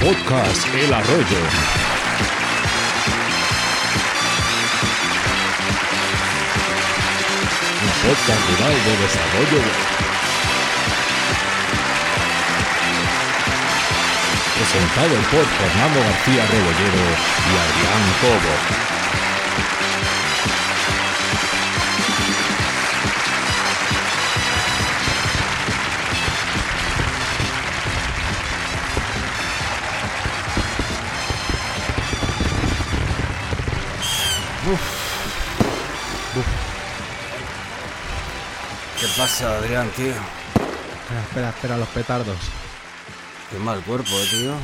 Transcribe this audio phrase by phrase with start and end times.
[0.00, 1.38] Podcast El Arroyo.
[7.82, 9.62] Un podcast rural de desarrollo.
[14.54, 17.04] Presentado por Fernando García Rebollero
[17.44, 18.97] y Adrián Cobo.
[39.18, 40.06] Pasa, Adrián, tío?
[40.12, 42.38] Espera, espera, espera, los petardos.
[43.50, 44.54] Qué mal cuerpo, eh, tío.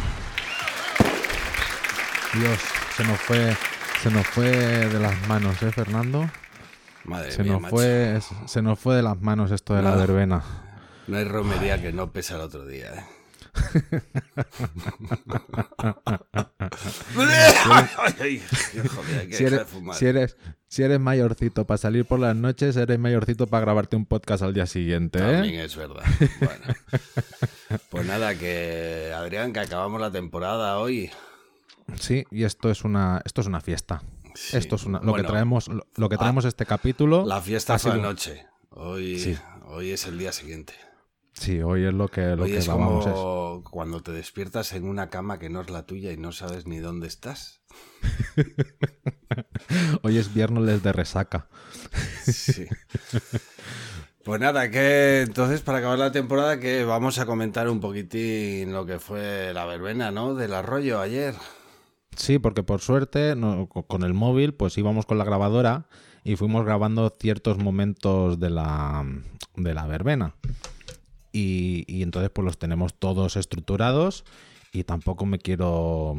[2.41, 2.59] Dios,
[2.97, 3.57] se nos fue,
[4.01, 6.31] se nos fue de las manos, ¿eh, Fernando?
[7.05, 7.75] Madre Se mía, nos macho.
[7.75, 10.45] fue, se nos fue de las manos esto de la verbena.
[11.09, 13.05] No hay romería que no pesa el otro día, eh.
[19.31, 20.37] Si eres, si eres,
[20.75, 24.53] si eres mayorcito para salir por las noches, eres mayorcito para grabarte un podcast al
[24.53, 25.65] día siguiente, También ¿eh?
[25.65, 26.03] es verdad.
[26.41, 26.75] Bueno.
[27.91, 31.11] Pues nada, que Adrián, que acabamos la temporada hoy.
[31.99, 34.03] Sí, y esto es una, esto es una fiesta.
[34.35, 37.25] Sí, Esto es una, lo bueno, que traemos, lo, lo que traemos este capítulo.
[37.25, 38.47] La fiesta fue anoche.
[38.71, 39.37] Hoy, Sí.
[39.67, 40.75] hoy es el día siguiente.
[41.35, 43.07] Sí, hoy es lo que, lo Hoy que es grabamos.
[43.07, 46.33] es- como cuando te despiertas en una cama que no es la tuya y no
[46.33, 47.61] sabes ni dónde estás.
[50.03, 51.49] Hoy es viernes de resaca.
[52.25, 52.67] Sí.
[54.25, 58.87] Pues nada, que entonces para acabar la temporada que vamos a comentar un poquitín lo
[58.87, 60.35] que fue la verbena, ¿no?
[60.35, 61.35] Del arroyo ayer.
[62.17, 65.89] Sí, porque por suerte no- con el móvil pues íbamos con la grabadora
[66.23, 69.05] y fuimos grabando ciertos momentos de la,
[69.57, 70.35] de la verbena.
[71.37, 74.25] Y, y entonces pues los tenemos todos estructurados
[74.73, 76.15] y tampoco me quiero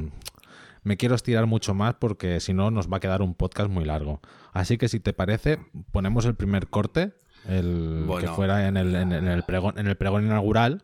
[0.83, 3.85] me quiero estirar mucho más porque si no nos va a quedar un podcast muy
[3.85, 4.19] largo.
[4.51, 5.57] Así que si te parece,
[5.91, 7.13] ponemos el primer corte,
[7.47, 10.83] el que fuera en el, en, en el pregón, en el pregón inaugural,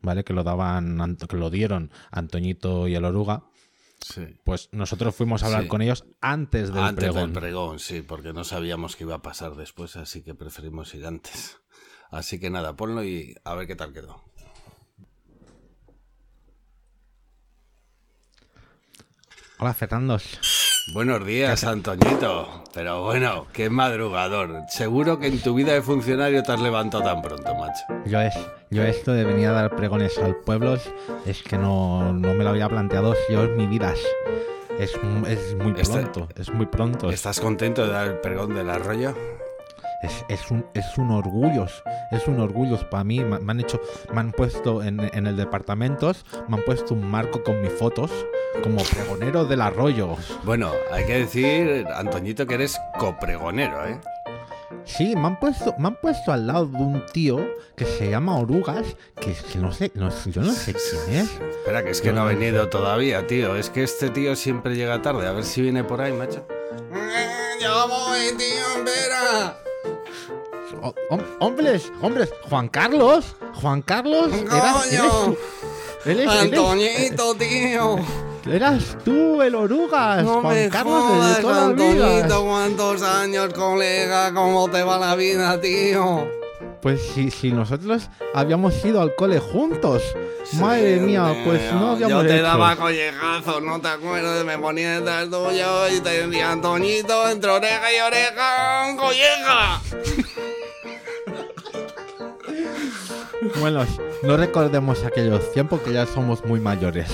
[0.00, 0.22] ¿vale?
[0.24, 3.42] Que lo daban, que lo dieron Antoñito y el Oruga.
[4.00, 4.22] Sí.
[4.44, 5.68] Pues nosotros fuimos a hablar Sí.
[5.68, 7.32] con ellos antes del antes pregón.
[7.32, 11.06] del pregón, sí, porque no sabíamos qué iba a pasar después, así que preferimos ir
[11.06, 11.58] antes.
[12.14, 14.22] Así que nada, ponlo y a ver qué tal quedó.
[19.58, 20.18] Hola, Fernando.
[20.92, 22.62] Buenos días, Antoñito.
[22.72, 24.62] Pero bueno, qué madrugador.
[24.68, 27.82] Seguro que en tu vida de funcionario te has levantado tan pronto, macho.
[28.06, 28.34] Yo, es,
[28.70, 30.76] yo esto de venir a dar pregones al pueblo
[31.26, 33.92] es que no, no me lo había planteado yo en mi vida.
[34.78, 34.92] Es,
[35.28, 37.08] es muy Este- pronto, es muy pronto.
[37.08, 39.16] Es, ¿Estás contento de dar el pregón del arroyo?
[40.04, 41.66] Es, es un, es un orgullo,
[42.10, 43.20] es un orgullo para mí.
[43.20, 43.80] Me, me han hecho,
[44.12, 46.12] me han puesto en, en el departamento,
[46.48, 48.10] me han puesto un marco con mis fotos
[48.62, 50.16] como pregonero del arroyo.
[50.44, 54.00] Bueno, hay que decir, Antoñito, que eres copregonero, ¿eh?
[54.84, 57.38] Sí, me han puesto, me han puesto al lado de un tío
[57.74, 61.30] que se llama Orugas, que, no sé, no yo no sé quién es.
[61.30, 63.56] Espera, que es que no ha venido todavía, tío.
[63.56, 65.26] Es que este tío siempre llega tarde.
[65.26, 66.46] A ver si viene por ahí, macho.
[67.60, 69.56] Ya voy, tío, espera.
[70.86, 75.36] Oh, hom- hombres, hombres, Juan Carlos, Juan Carlos, eras, eres tú,
[76.04, 77.96] él es- tío.
[78.52, 82.38] eras tú el Orugas, No Juan me Carlos jodas, desde toda la vida.
[82.38, 86.28] cuántos años, colega, cómo te va la vida, tío.
[86.82, 90.02] Pues si, si nosotros habíamos ido al cole juntos,
[90.60, 92.42] madre mía, pues no habíamos Yo te hecho.
[92.42, 97.90] daba collejazos, no te acuerdas, me ponía detrás tuyo y te decía, Antoñito, entre oreja
[97.90, 99.80] y oreja, colleja.
[103.60, 103.84] Bueno,
[104.22, 107.08] no recordemos aquellos tiempos que ya somos muy mayores.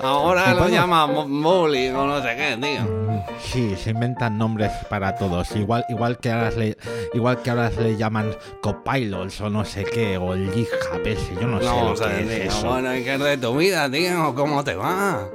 [0.00, 2.98] Ahora lo llaman bullying o no sé qué, tío.
[3.40, 5.54] Sí, se inventan nombres para todos.
[5.56, 6.76] Igual, igual que ahora le,
[7.14, 11.58] igual que ahora le llaman copilots o no sé qué, o el ese, yo no,
[11.58, 12.68] sé No, lo o sea, que es tío, eso.
[12.68, 14.34] bueno, ¿y qué es de tu vida, tío?
[14.34, 15.28] ¿Cómo te va?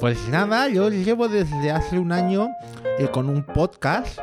[0.00, 2.48] Pues nada, yo llevo desde hace un año
[2.98, 4.18] eh, con un podcast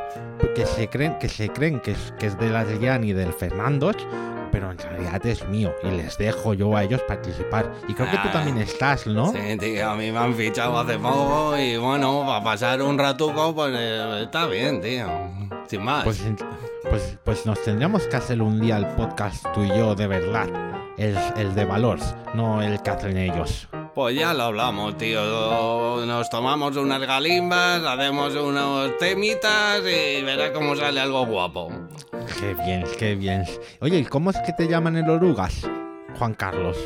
[0.54, 3.32] que se creen que se creen que es, que es de la Adrián y del
[3.32, 3.92] Fernando,
[4.58, 7.70] pero en realidad es mío y les dejo yo a ellos participar.
[7.86, 8.32] Y creo que tú Ah.
[8.32, 9.30] también estás, ¿no?
[9.32, 13.54] Sí, tío, a mí me han fichado hace poco y bueno, para pasar un ratuco,
[13.54, 15.06] pues eh, está bien, tío.
[15.68, 16.02] Sin más.
[16.02, 16.20] Pues,
[16.90, 20.48] pues, pues nos tendríamos que hacer un día el podcast tú y yo de verdad.
[20.96, 23.68] El, el de valores, no el que hacen ellos.
[23.98, 26.06] Pues ya lo hablamos, tío.
[26.06, 31.68] Nos tomamos unas galimbas, hacemos unos temitas y verás cómo sale algo guapo.
[32.38, 33.44] Qué bien, qué bien.
[33.80, 35.68] Oye, ¿y cómo es que te llaman el orugas?
[36.16, 36.76] Juan Carlos.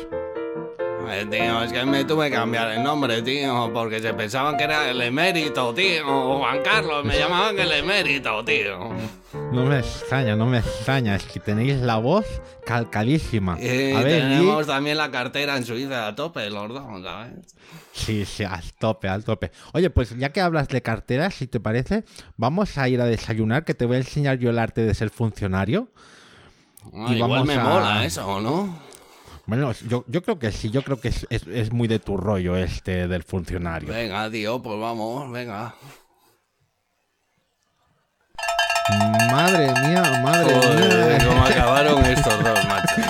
[1.09, 4.63] Eh, tío, es que me tuve que cambiar el nombre, tío, porque se pensaban que
[4.63, 6.37] era el emérito, tío.
[6.39, 8.89] Juan Carlos, me llamaban el emérito, tío.
[9.51, 11.15] No me extraña, no me extraña.
[11.15, 12.25] Es que tenéis la voz
[12.65, 13.57] calcadísima.
[13.61, 17.33] Y A ver, tenemos también la cartera en Suiza a tope, los dos, ¿sabes?
[17.91, 19.51] Sí, sí, al tope, al tope.
[19.73, 22.03] Oye, pues ya que hablas de carteras, si te parece,
[22.37, 25.09] vamos a ir a desayunar, que te voy a enseñar yo el arte de ser
[25.09, 25.89] funcionario.
[26.93, 28.92] Ah, Y igual vamos me a- mola eso, ¿no?
[29.45, 32.15] Bueno, yo, yo creo que sí, yo creo que es, es- es muy de tu
[32.17, 33.89] rollo este del funcionario.
[33.93, 35.75] Venga, tío, pues vamos, venga.
[39.31, 41.27] Madre mía, madre Joder, mía.
[41.27, 42.95] cómo acabaron estos dos, macho.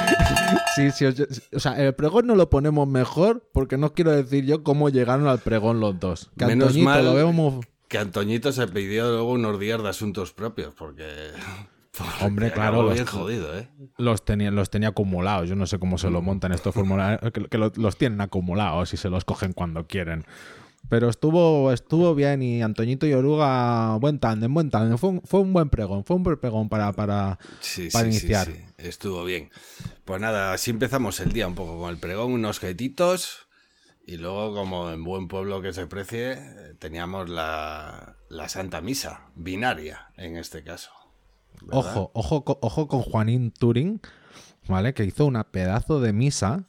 [0.76, 1.14] Sí, sí, o,
[1.56, 5.28] o sea, el pregón no lo ponemos mejor porque no quiero decir yo cómo llegaron
[5.28, 6.32] al pregón los dos.
[6.36, 7.66] Que Menos Antoñito mal lo vemos...
[7.88, 11.06] Que Antoñito se pidió luego unos días de asuntos propios, porque...
[12.22, 13.70] Hombre, claro, los- bien jodido, ¿eh?
[13.98, 15.48] Los tenía, los tenía acumulados.
[15.48, 18.94] Yo no sé cómo se lo montan estos formularios, que, que lo- los tienen acumulados
[18.94, 20.26] y se los cogen cuando quieren.
[20.90, 24.98] Pero estuvo, estuvo bien y Antoñito y Oruga, buen tándem, buen tándem.
[24.98, 28.10] Fue un, fue un buen pregón, fue un buen pregón para, para, Sí, para sí,
[28.18, 28.48] iniciar.
[28.48, 29.50] sí, Estuvo bien.
[30.04, 33.48] Pues nada, así empezamos el día un poco con el pregón, unos jetitos.
[34.06, 36.38] Y luego, como en buen pueblo que se precie,
[36.80, 40.90] teníamos la, la Santa Misa, binaria en este caso.
[41.62, 42.08] ¿Verdad?
[42.12, 44.02] Ojo, ojo, ojo con Juanín Turing,
[44.68, 44.94] ¿vale?
[44.94, 46.68] Que hizo una pedazo de misa,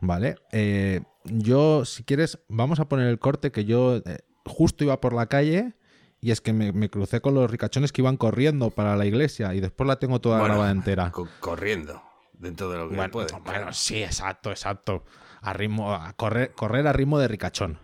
[0.00, 0.36] ¿vale?
[0.52, 5.12] Eh, yo, si quieres, vamos a poner el corte que yo eh, justo iba por
[5.12, 5.74] la calle
[6.20, 9.54] y es que me, me crucé con los ricachones que iban corriendo para la iglesia
[9.54, 11.10] y después la tengo toda Bueno, grabada entera.
[11.12, 12.02] co- corriendo,
[12.34, 13.32] dentro de lo que Bueno, puede.
[13.44, 15.04] bueno, sí, exacto, exacto.
[15.42, 17.78] A ritmo, a correr, correr a ritmo de ricachón.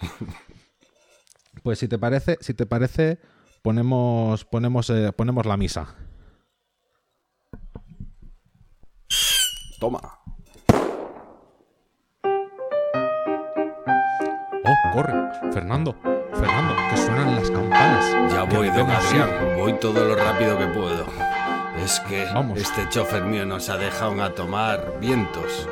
[1.62, 3.18] Pues si te parece, si te parece,
[3.62, 5.94] ponemos, ponemos, eh, ponemos la misa.
[9.80, 10.00] Toma.
[14.64, 15.12] Oh, corre,
[15.52, 15.94] Fernando,
[16.32, 18.32] Fernando, que suenan las campanas.
[18.32, 18.90] Ya voy, don.
[18.90, 19.30] Adrián.
[19.58, 21.06] Voy todo lo rápido que puedo.
[21.82, 22.58] Es que Vamos.
[22.58, 25.68] este chofer mío nos ha dejado a tomar vientos.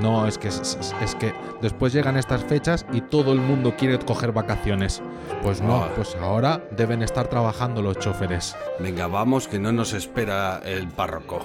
[0.00, 0.76] No, es que es,
[1.20, 5.00] que después llegan estas fechas y todo el mundo quiere coger vacaciones.
[5.42, 5.90] Pues no, Ah.
[5.94, 8.56] pues ahora deben estar trabajando los choferes.
[8.80, 11.40] Venga, vamos, que no nos espera el párroco.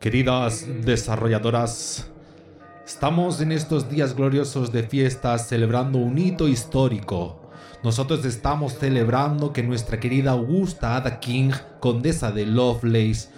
[0.00, 2.08] Queridas desarrolladoras,
[2.86, 7.47] estamos en estos días gloriosos de fiestas celebrando un hito histórico.
[7.82, 11.50] Nosotros estamos celebrando que nuestra querida Augusta Ada King,
[11.80, 13.28] condesa de Lovelace,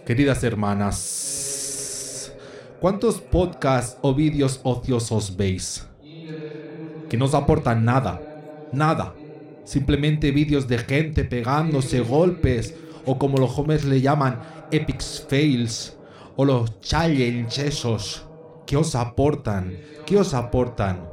[0.04, 2.34] Queridas hermanas,
[2.80, 5.86] ¿cuántos podcasts o vídeos ociosos veis?
[7.08, 8.20] Que no os aportan nada,
[8.72, 9.14] nada.
[9.64, 12.74] Simplemente vídeos de gente pegándose golpes,
[13.06, 15.96] o como los jóvenes le llaman, epics fails,
[16.36, 18.26] o los challenges esos.
[18.66, 19.76] ¿Qué os aportan?
[20.06, 21.10] ¿Qué os aportan?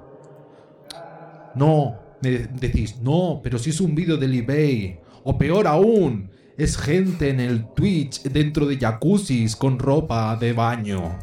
[1.55, 5.00] No, me de- decís, no, pero si es un vídeo del eBay.
[5.25, 11.19] O peor aún, es gente en el Twitch dentro de jacuzzis con ropa de baño.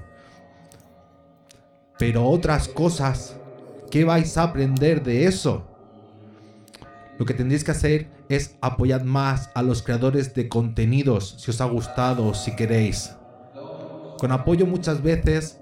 [1.98, 3.38] Pero otras cosas,
[3.90, 5.66] ¿qué vais a aprender de eso?
[7.18, 11.62] Lo que tendréis que hacer es apoyar más a los creadores de contenidos, si os
[11.62, 13.16] ha gustado, si queréis.
[14.20, 15.60] Con apoyo muchas veces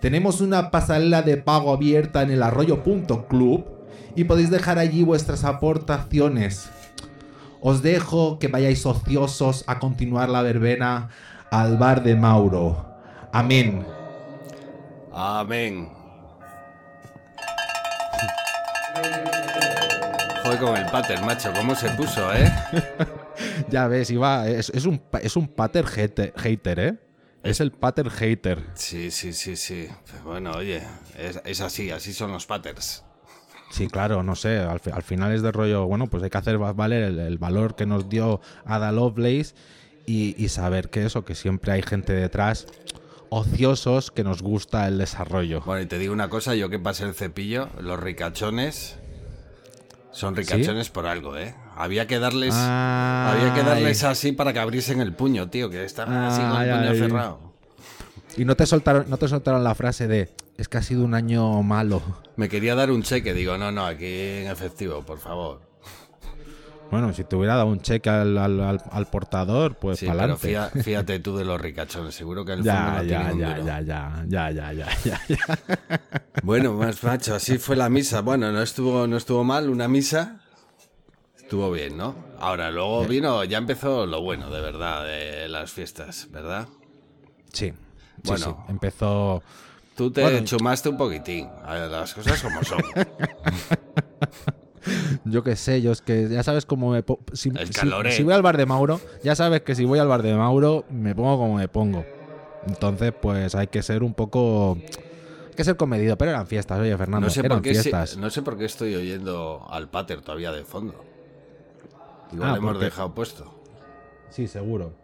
[0.00, 3.66] Tenemos una pasarela de pago abierta en el arroyo.club
[4.14, 6.70] y podéis dejar allí vuestras aportaciones.
[7.60, 11.08] Os dejo que vayáis ociosos a continuar la verbena
[11.50, 12.84] al bar de Mauro.
[13.32, 13.84] Amén.
[15.12, 15.88] Amén.
[20.44, 22.50] Joder con el Pater, macho, ¿cómo se puso, eh?
[23.68, 27.07] Ya ves, Iba, es, es un, es un pater hater, hater, ¿eh?
[27.50, 28.64] Es el pater hater.
[28.74, 29.88] Sí, sí, sí, sí.
[30.24, 30.82] Bueno, oye,
[31.18, 33.04] es, es así, así son los Paters.
[33.70, 36.38] Sí, claro, no sé, al, fi- al final es de rollo, bueno, pues hay que
[36.38, 39.54] hacer va- valer el, el valor que nos dio Ada Lovelace
[40.06, 42.66] y, y saber que eso, que siempre hay gente detrás,
[43.28, 45.60] ociosos, que nos gusta el desarrollo.
[45.66, 48.96] Bueno, y te digo una cosa, yo que pasé el cepillo, los ricachones
[50.12, 51.54] son ricachones por algo, ¿eh?
[51.80, 54.10] Había que darles había que darles Ay.
[54.10, 56.98] así para que abriesen el puño, tío, que estaban así con el puño ay.
[56.98, 57.52] cerrado.
[58.36, 61.14] Y no te soltaron, no te soltaron la frase de es que ha sido un
[61.14, 62.02] año malo.
[62.36, 65.60] Me quería dar un cheque, digo, no, no, aquí en efectivo, por favor.
[66.90, 70.36] Bueno, si te hubiera dado un cheque al, al- al- al portador, pues Sí, para
[70.36, 73.66] fíjate tú de los ricachones, seguro que el fondo Ya, no ya, un ya, duro.
[73.66, 76.00] ya, ya, ya, ya, ya, ya, ya.
[76.42, 78.22] Bueno, más macho, así fue la misa.
[78.22, 80.40] Bueno, no estuvo, no estuvo mal una misa.
[81.48, 82.14] Estuvo bien, ¿no?
[82.38, 86.68] Ahora, luego vino, ya empezó lo bueno, de verdad, de las fiestas, ¿verdad?
[87.54, 87.72] Sí,
[88.22, 88.64] Bueno.
[88.66, 88.70] sí.
[88.70, 89.42] Empezó.
[89.96, 90.44] Tú te Bueno.
[90.44, 91.48] chumaste un poquitín.
[91.64, 92.82] A ver, las cosas como son.
[95.24, 98.12] Yo qué sé, yo es que ya sabes cómo me po- si, El si- caloré.
[98.12, 100.84] si voy al bar de Mauro, ya sabes que si voy al bar de Mauro
[100.90, 102.04] me pongo como me pongo.
[102.66, 104.76] Entonces, pues hay que ser un poco.
[105.48, 107.26] Hay que ser comedido, pero eran fiestas, oye, Fernando.
[107.26, 108.18] No sé, eran por qué, si- fiestas.
[108.18, 111.04] no sé por qué estoy oyendo al pater todavía de fondo.
[112.32, 113.62] Igual Ah, hemos dejado puesto.
[114.30, 114.94] Sí, seguro.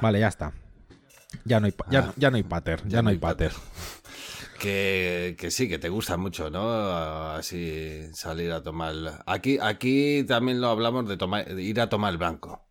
[0.00, 0.52] Vale, ya está.
[1.44, 3.52] Ya no hay, ya, ya no hay pater, ya, no hay pater.
[4.58, 6.66] Que, que sí, que te gusta mucho, ¿no?
[7.32, 8.94] Así salir a tomar.
[9.26, 12.64] Aquí, aquí también lo hablamos de tomar, de ir a tomar el blanco.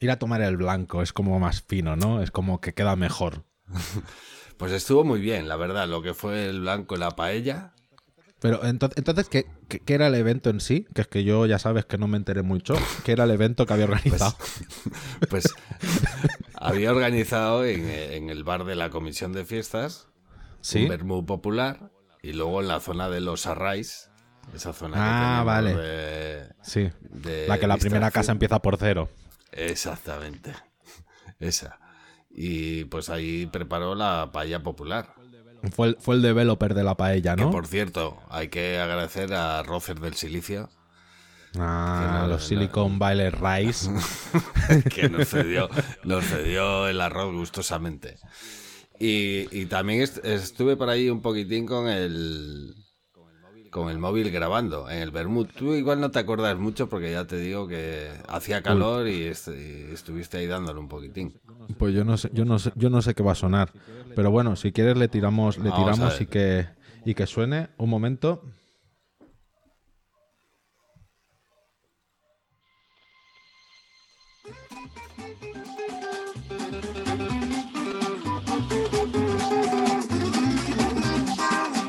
[0.00, 2.20] Ir a tomar el blanco es como más fino, ¿no?
[2.20, 3.44] Es como que queda mejor.
[4.58, 7.72] Pues estuvo muy bien, la verdad, lo que fue el blanco y la paella.
[8.42, 10.86] Pero entonces, entonces ¿qué, qué, qué era el evento en sí?
[10.94, 12.74] Que es que yo ya sabes que no me enteré mucho.
[13.04, 14.36] ¿Qué era el evento que había organizado?
[15.30, 15.44] Pues
[16.54, 20.08] había organizado en, en el bar de la comisión de fiestas
[20.60, 20.82] sí.
[20.82, 21.90] un vermú popular
[22.22, 24.10] y luego en la zona de los arrais,
[24.54, 25.74] esa zona que Ah, tenemos vale.
[25.76, 26.90] de- Sí.
[27.10, 29.08] de La que la primera casa empieza por cero.
[29.52, 30.52] Exactamente,
[31.38, 31.78] esa.
[32.30, 35.14] Y pues ahí preparó la paella popular.
[35.70, 37.50] Fue el, fue el developer de la paella, Que ¿no?
[37.50, 40.68] por cierto, hay que agradecer a Rocer del Silicio,
[41.58, 43.88] Ah, que no- los no- Silicon Valley Rice.
[44.94, 45.68] que nos cedió,
[46.04, 48.16] nos cedió el arroz gustosamente.
[48.98, 52.74] Y, y también est- estuve por ahí un poquitín con el
[53.72, 55.48] con el móvil grabando en el Bermud.
[55.56, 59.48] Tú igual no te acuerdas mucho porque ya te digo que hacía calor y, est-
[59.48, 61.40] y estuviste ahí dándole un poquitín.
[61.78, 63.72] Pues yo no sé, yo no sé, yo no sé qué va a sonar.
[64.14, 66.66] Pero bueno, si quieres le tiramos, le Vamos tiramos y que,
[67.06, 67.70] y que suene.
[67.78, 68.42] Un momento.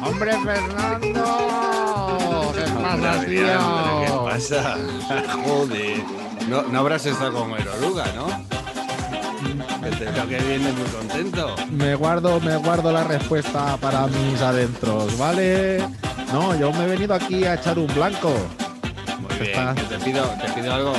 [0.05, 1.72] ¡Hombre, Fernando!
[2.83, 3.59] ¿Qué Hombre, Adrián,
[4.03, 4.77] ¿pero ¿Qué pasa?
[5.45, 6.03] Joder.
[6.49, 8.27] No, no habrás estado con el oruga, ¿no?
[10.27, 11.55] Que viene muy contento.
[11.71, 15.83] Me guardo, me guardo la respuesta para mis adentros, ¿vale?
[16.31, 18.33] No, yo me he venido aquí a echar un blanco.
[19.19, 19.67] Muy bien.
[19.67, 20.93] Está- Te pido, te pido algo.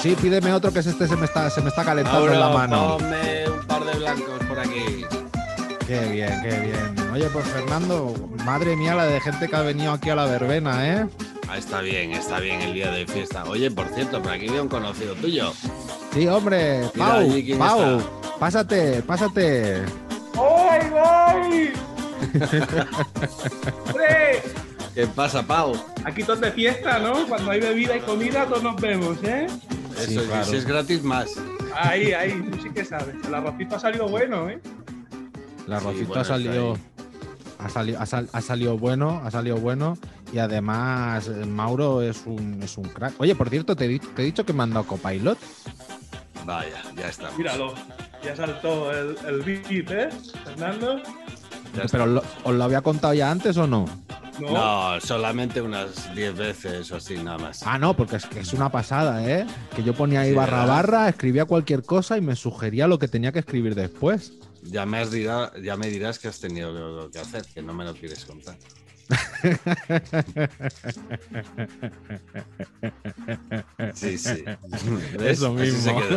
[0.00, 2.48] Sí, pídeme otro que es este se me está, se me está calentando en la
[2.48, 2.96] mano.
[2.98, 5.04] ponme un par de blancos por aquí.
[5.90, 7.10] Qué bien, qué bien.
[7.12, 10.86] Oye, pues Fernando, madre mía la de gente que ha venido aquí a la verbena,
[10.88, 11.06] ¿eh?
[11.48, 13.42] Ah, está bien, está bien el día de fiesta.
[13.46, 15.52] Oye, por cierto, por aquí veo un conocido tuyo.
[16.14, 18.38] Sí, hombre, Mira Pau, allí Pau, está.
[18.38, 19.82] pásate, pásate.
[20.38, 21.72] ¡Ay, voy!
[23.88, 24.42] ¡Hombre!
[24.94, 25.72] ¿Qué pasa, Pau?
[26.04, 27.26] Aquí todo de fiesta, ¿no?
[27.26, 29.48] Cuando hay bebida y comida, todos nos vemos, ¿eh?
[29.98, 30.44] Sí, Eso, claro.
[30.44, 31.30] si es gratis, más.
[31.74, 33.16] Ahí, ahí, tú sí que sabes.
[33.26, 34.60] El arrocito ha salido bueno, ¿eh?
[35.66, 39.30] La Sí, Rosita bueno, ha salido, está ha salido, ha, sal- ha salido bueno, ha
[39.30, 39.96] salido bueno
[40.32, 43.14] y además eh, Mauro es un, es un crack.
[43.18, 45.38] Oye, por cierto, te, he di- te he dicho que me han dado copilot.
[46.46, 47.36] Vaya, ya estamos.
[47.38, 47.74] Míralo.
[48.24, 50.08] Ya saltó el, el beat, ¿eh?
[50.44, 50.98] Fernando.
[51.76, 53.84] Ya Pero lo- ¿os lo había contado ya antes o no?
[54.40, 54.50] No.
[54.94, 57.62] No, solamente unas 10 veces o así, nada más.
[57.66, 59.46] Ah, no, porque es que es una pasada, ¿eh?
[59.76, 60.74] Que yo ponía ahí Sí, barra ¿verdad?
[60.76, 64.32] barra, escribía cualquier cosa y me sugería lo que tenía que escribir después.
[64.62, 67.84] Ya me, has dirá- ya me dirás que has tenido que hacer, que no me
[67.84, 68.56] lo quieres contar.
[73.94, 74.44] Sí, sí.
[75.18, 75.38] ¿Ves?
[75.38, 76.00] Eso mismo.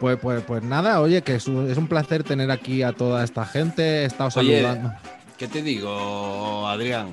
[0.00, 3.24] Pues, pues, pues nada, oye, que es un, es un placer tener aquí a toda
[3.24, 4.02] esta gente.
[4.02, 4.92] He estado Oye, saludando.
[5.38, 7.12] ¿Qué te digo, Adrián?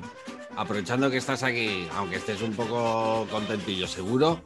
[0.56, 4.42] Aprovechando que estás aquí, aunque estés un poco contentillo, seguro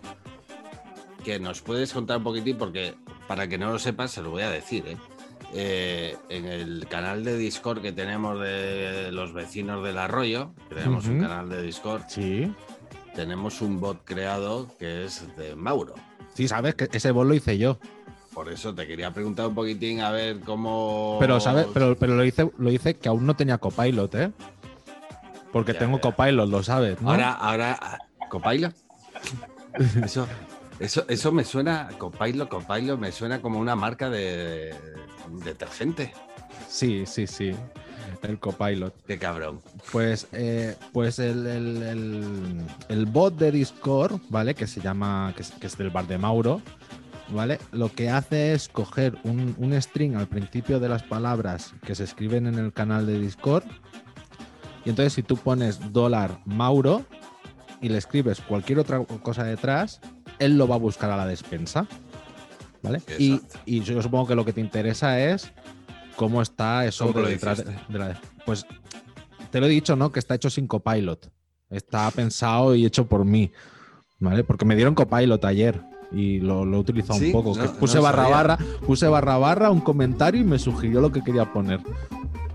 [1.25, 2.95] que nos puedes contar un poquitín, porque
[3.29, 4.97] para que no lo sepas, se lo voy a decir, ¿eh?
[5.55, 11.21] Eh, en el canal de Discord que tenemos de los vecinos del arroyo, tenemos un
[11.21, 12.53] canal de Discord, Sí.
[13.15, 15.95] tenemos un bot creado que es de Mauro.
[16.35, 17.79] Sí, sabes que ese bol lo hice yo.
[18.35, 21.17] Por eso te quería preguntar un poquitín a ver cómo.
[21.21, 21.67] Pero, ¿sabes?
[21.73, 24.31] Pero, pero lo hice, lo hice que aún no tenía copilot, ¿eh?
[25.53, 26.03] Porque Ya, tengo ya.
[26.03, 27.13] copilot, lo sabes, ¿no?
[27.13, 28.75] Ahora, ahora, Copilot.
[30.05, 30.27] Eso,
[30.81, 34.75] eso, eso me suena, Copilot, Copilot, me suena como una marca de,
[35.45, 36.13] detergente.
[36.69, 37.53] Sí, sí, sí.
[38.23, 38.95] El copilot.
[39.07, 39.61] Qué cabrón.
[39.93, 44.55] Pues, eh, pues el, el- el- el bot de Discord, ¿vale?
[44.55, 46.61] Que se llama, que es, que es del bar de Mauro,
[47.31, 47.59] ¿vale?
[47.73, 52.05] Lo que hace es coger un, un string al principio de las palabras que se
[52.05, 53.65] escriben en el canal de Discord.
[54.85, 57.05] Y entonces si tú pones dólar Mauro
[57.81, 60.01] y le escribes cualquier otra cosa detrás,
[60.39, 61.87] él lo va a buscar a la despensa.
[62.83, 63.01] ¿Vale?
[63.19, 65.51] Y, y yo supongo que lo que te interesa es
[66.15, 68.21] cómo está eso ¿Cómo de lo detrás de, la.
[68.45, 68.65] Pues
[69.51, 70.13] te lo he dicho, ¿no?
[70.13, 71.31] Que está hecho sin copilot.
[71.69, 73.51] Está pensado y hecho por mí.
[74.21, 74.45] ¿Vale?
[74.45, 77.55] Porque me dieron copilot ayer y lo, lo he utilizado Sí, un poco.
[77.57, 81.11] no- que puse no barra barra, puse barra barra, un comentario y me sugirió lo
[81.11, 81.81] que quería poner.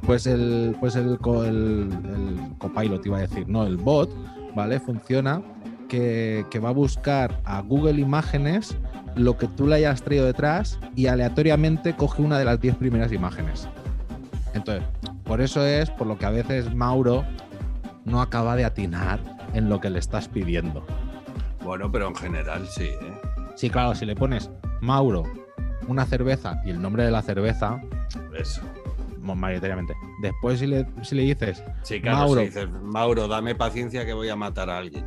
[0.06, 4.10] Pues el, pues el, co- el, el copilot iba a decir, no, el bot,
[4.56, 4.80] ¿vale?
[4.80, 5.42] Funciona
[5.90, 8.78] que, que va a buscar a Google Imágenes
[9.16, 13.12] lo que tú le hayas traído detrás y aleatoriamente coge una de las 10 primeras
[13.12, 13.68] imágenes.
[14.54, 14.84] Entonces,
[15.24, 17.26] por eso es por lo que a veces Mauro
[18.06, 19.20] no acaba de atinar
[19.54, 20.86] en lo que le estás pidiendo.
[21.64, 23.22] Bueno, pero en general sí, ¿eh?
[23.56, 24.50] Sí, claro, si le pones
[24.82, 25.24] Mauro,
[25.88, 27.82] una cerveza y el nombre de la cerveza,
[28.38, 28.62] Eso.
[29.22, 29.94] Mayoritariamente.
[30.22, 32.42] Después si le, si le dices, Sí, claro, Mauro.
[32.42, 35.06] si dices, Mauro, dame paciencia que voy a matar a alguien.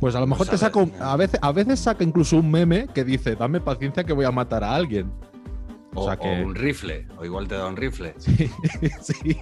[0.00, 1.02] pues a lo mejor te Pues saca un- ver.
[1.02, 4.32] a veces, a veces saca incluso un meme que dice, dame paciencia que voy a
[4.32, 5.10] matar a alguien.
[5.94, 8.14] O, O sea o que- un rifle, o igual te da un rifle.
[8.18, 8.50] Sí,
[9.02, 9.36] sí.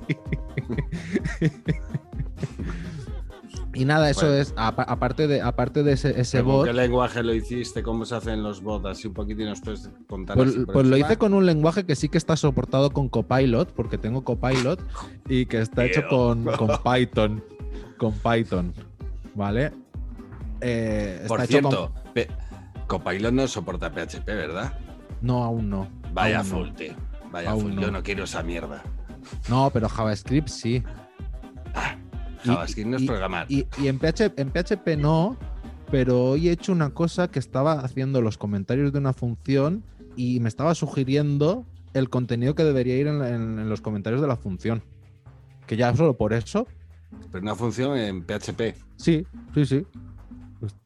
[3.81, 4.43] Y nada, eso Bueno.
[4.43, 7.83] es, apa- aparte de, aparte de ese, ese ¿Según bot, qué lenguaje lo hiciste?
[7.83, 8.85] ¿Cómo se hacen los bots?
[8.85, 10.37] Así un poquitín nos puedes contar.
[10.37, 13.97] pues, pues lo hice con un lenguaje que sí que está soportado con Copilot, porque
[13.97, 14.81] tengo Copilot,
[15.31, 17.43] y que está hecho con, con Python.
[17.97, 18.75] Con Python,
[19.35, 19.73] ¿vale?
[20.61, 21.93] Eh, está Por hecho con- cierto,
[22.87, 24.75] Copilot no soporta PHP, ¿verdad?
[25.23, 25.89] No, aún no.
[26.13, 26.57] Vaya aún no.
[26.59, 26.93] full, tío.
[27.31, 27.75] Vaya Aún full.
[27.77, 27.81] no.
[27.83, 28.83] Yo no quiero esa mierda.
[29.49, 30.83] No, pero JavaScript sí.
[31.75, 32.10] Y-
[32.45, 33.47] JavaScript no es y- programar.
[33.49, 35.37] Y, y en, PHP, en PHP no,
[35.91, 39.83] pero hoy he hecho una cosa que estaba haciendo los comentarios de una función
[40.17, 44.29] y me estaba sugiriendo el contenido que debería ir en, en- en los comentarios de
[44.29, 44.83] la función.
[45.67, 46.67] Que ya solo por eso,
[47.31, 48.75] Pero una función en PHP.
[48.97, 49.87] sí, sí, sí.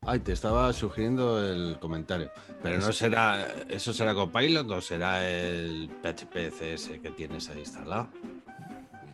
[0.02, 2.30] Ay, te estaba sugiriendo el comentario.
[2.62, 3.44] Pero no será.
[3.68, 8.08] ¿Eso será Copilot o será el PHP CS que tienes ahí instalado?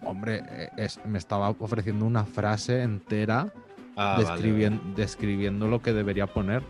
[0.03, 3.53] Hombre, eh, es- me estaba ofreciendo una frase entera
[3.97, 6.63] Ah, vale, describiendo lo que debería poner.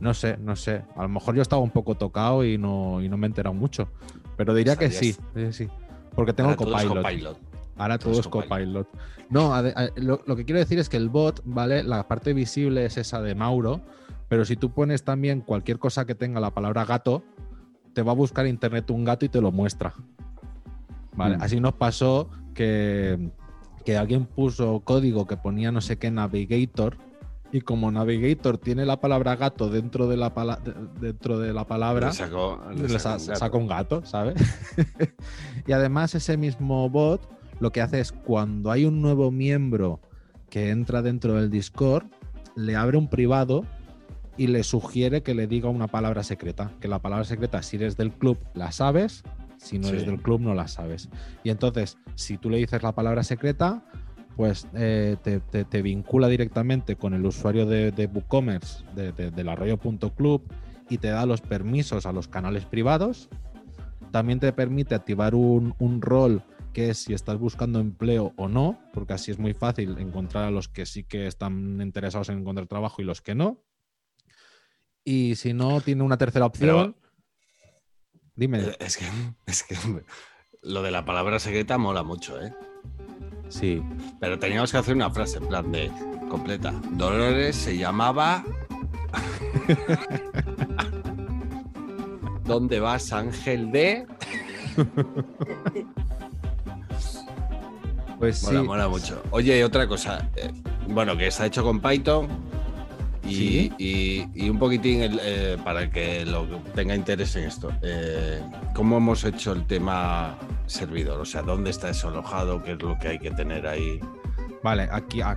[0.00, 0.82] No sé, no sé.
[0.96, 3.54] A lo mejor yo estaba un poco tocado y no, y no me he enterado
[3.54, 3.88] mucho.
[4.36, 5.14] Pero diría que sí,
[5.52, 5.68] sí.
[6.16, 7.38] Porque tengo Ahora todo es Copilot.
[7.76, 8.88] Ahora Todo todo es Copilot.
[9.30, 9.62] No, a-
[9.96, 11.82] lo, lo que quiero decir es que el bot, ¿vale?
[11.84, 13.80] La parte visible es esa de Mauro,
[14.28, 17.22] pero si tú pones también cualquier cosa que tenga la palabra gato,
[17.92, 19.94] te va a buscar en internet un gato y te lo muestra.
[21.16, 21.38] ¿Vale?
[21.38, 21.42] Mm.
[21.42, 23.30] Así nos pasó que,
[23.84, 26.96] que alguien puso código que ponía no sé qué Navigator
[27.52, 30.74] y como Navigator tiene la palabra gato dentro de la, pala- de-
[31.08, 32.88] dentro de la palabra, Le sacó, sacó un
[33.28, 33.36] gato.
[33.38, 34.34] saca un gato, ¿sabes?
[35.66, 37.28] y además ese mismo bot
[37.60, 40.00] lo que hace es cuando hay un nuevo miembro
[40.50, 42.06] que entra dentro del Discord,
[42.56, 43.64] le abre un privado
[44.36, 46.72] y le sugiere que le diga una palabra secreta.
[46.80, 49.22] Que la palabra secreta, si eres del club, la sabes.
[49.64, 50.06] Si no eres Sí.
[50.10, 51.08] del club, no la sabes.
[51.42, 53.82] Y entonces, si tú le dices la palabra secreta,
[54.36, 59.30] pues eh, te, te- te vincula directamente con el usuario de, de WooCommerce de, de-
[59.30, 60.42] del arroyo.club
[60.90, 63.28] y te da los permisos a los canales privados.
[64.10, 68.78] También te permite activar un, un rol que es si estás buscando empleo o no,
[68.92, 72.66] porque así es muy fácil encontrar a los que sí que están interesados en encontrar
[72.66, 73.62] trabajo y los que no.
[75.04, 76.96] Y si no, tiene una tercera opción.
[78.36, 78.58] Dime.
[78.60, 79.04] Eh, Es que,
[79.46, 79.76] es que
[80.62, 82.54] lo de la palabra secreta mola mucho, ¿eh?
[83.48, 83.82] Sí.
[84.20, 85.90] Pero teníamos que hacer una frase en plan de
[86.30, 86.72] completa.
[86.92, 88.42] Dolores se llamaba.
[92.44, 94.06] ¿Dónde vas, Ángel de?
[98.18, 98.66] Pues Mola, sí.
[98.66, 99.22] mola mucho.
[99.30, 100.28] Oye, y otra cosa.
[100.36, 100.50] eh,
[100.88, 102.28] bueno, que está hecho con Python.
[103.26, 103.72] Y, Sí.
[103.78, 107.70] y- y un poquitín el, eh, para que lo tenga interés en esto.
[107.82, 108.42] eh,
[108.74, 111.20] ¿Cómo hemos hecho el tema servidor?
[111.20, 112.62] O sea, ¿dónde está eso alojado?
[112.62, 113.98] ¿Qué es lo que hay que tener ahí?
[114.62, 115.30] Vale, aquí ha,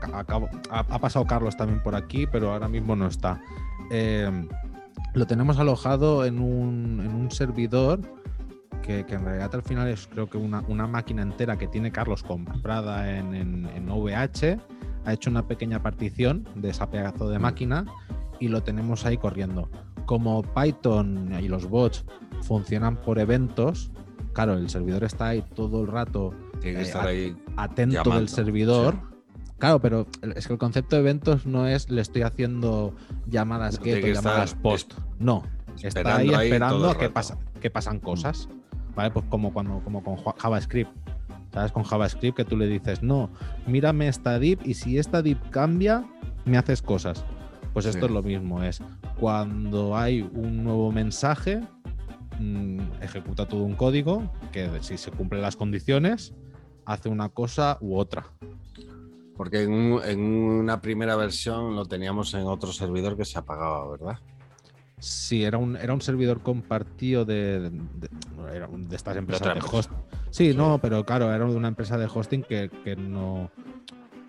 [0.69, 3.41] ha pasado Carlos también por aquí, pero ahora mismo no está.
[3.91, 4.30] Eh,
[5.13, 8.00] lo tenemos alojado en un, en un servidor
[8.84, 11.91] que, que en realidad al final es creo que una, una máquina entera que tiene
[11.91, 14.60] Carlos comprada en, en, en OVH.
[15.07, 17.85] Ha hecho una pequeña partición de esa pedazo de máquina
[18.41, 19.69] y lo tenemos ahí corriendo.
[20.05, 22.03] Como Python y los bots
[22.41, 23.89] funcionan por eventos,
[24.33, 27.37] claro, el servidor está ahí todo el rato Tiene que Eh, estar ahí.
[27.55, 28.95] atento Llamando, del servidor.
[28.95, 29.15] sí.
[29.59, 32.93] Claro, pero es que el concepto de eventos no es le estoy haciendo
[33.27, 34.93] llamadas get o llamadas post.
[35.19, 35.43] No,
[35.81, 38.49] está ahí esperando a que, pasa, que pasan cosas.
[38.95, 39.09] ¿Vale?
[39.11, 40.91] Pues como cuando como con JavaScript.
[41.73, 43.29] Con JavaScript que tú le dices, no,
[43.65, 46.05] mírame esta div y si esta div cambia,
[46.45, 47.25] me haces cosas.
[47.73, 48.05] Pues esto Sí.
[48.05, 48.81] es lo mismo, es
[49.19, 51.61] cuando hay un nuevo mensaje,
[52.39, 56.33] mm, ejecuta todo un código que si se cumplen las condiciones,
[56.85, 58.25] hace una cosa u otra.
[59.35, 63.87] Porque en, un- en una primera versión lo teníamos en otro servidor que se apagaba,
[63.91, 64.17] ¿verdad?
[64.99, 68.10] Sí, era un, era un servidor compartido de, de-
[68.95, 69.97] estas empresas de, hosting.
[70.31, 70.57] Sí, Sí.
[70.57, 73.51] no, pero claro, era de una empresa de hosting que, que no.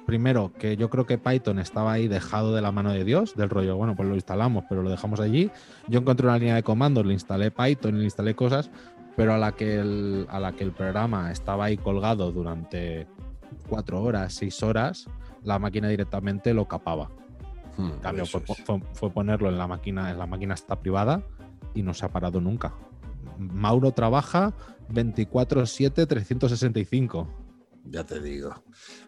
[0.07, 3.50] Primero, que yo creo que Python estaba ahí dejado de la mano de Dios, del
[3.50, 5.50] rollo, bueno, pues lo instalamos, pero lo dejamos allí.
[5.87, 8.70] Yo encontré una línea de comandos, le instalé Python, le instalé cosas,
[9.16, 13.07] pero a la que el, a la que el programa estaba ahí colgado durante
[13.68, 15.07] cuatro horas, seis horas,
[15.44, 17.11] la máquina directamente lo capaba.
[17.78, 18.64] Hmm, En cambio, eso fue, es.
[18.64, 21.22] fue- fue ponerlo en la máquina, en la máquina está privada
[21.74, 22.74] y no se ha parado nunca.
[23.38, 24.52] Mauro trabaja
[24.90, 27.28] 24-7, 365.
[27.90, 28.52] Ya te digo.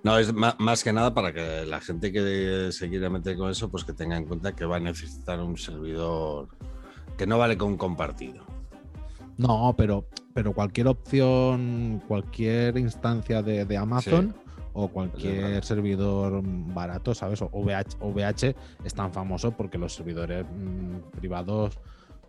[0.03, 3.71] No, es más, que nada para que la gente que se quiera meter con eso,
[3.71, 6.49] pues que tenga en cuenta que va a necesitar un servidor
[7.19, 8.45] que no vale con compartido.
[9.37, 14.35] No, pero, pero cualquier opción, cualquier instancia de, de Amazon
[14.73, 17.43] o cualquier servidor barato, ¿sabes?
[17.43, 18.55] O OVH, OVH
[18.85, 21.79] es tan famoso porque los servidores mm, privados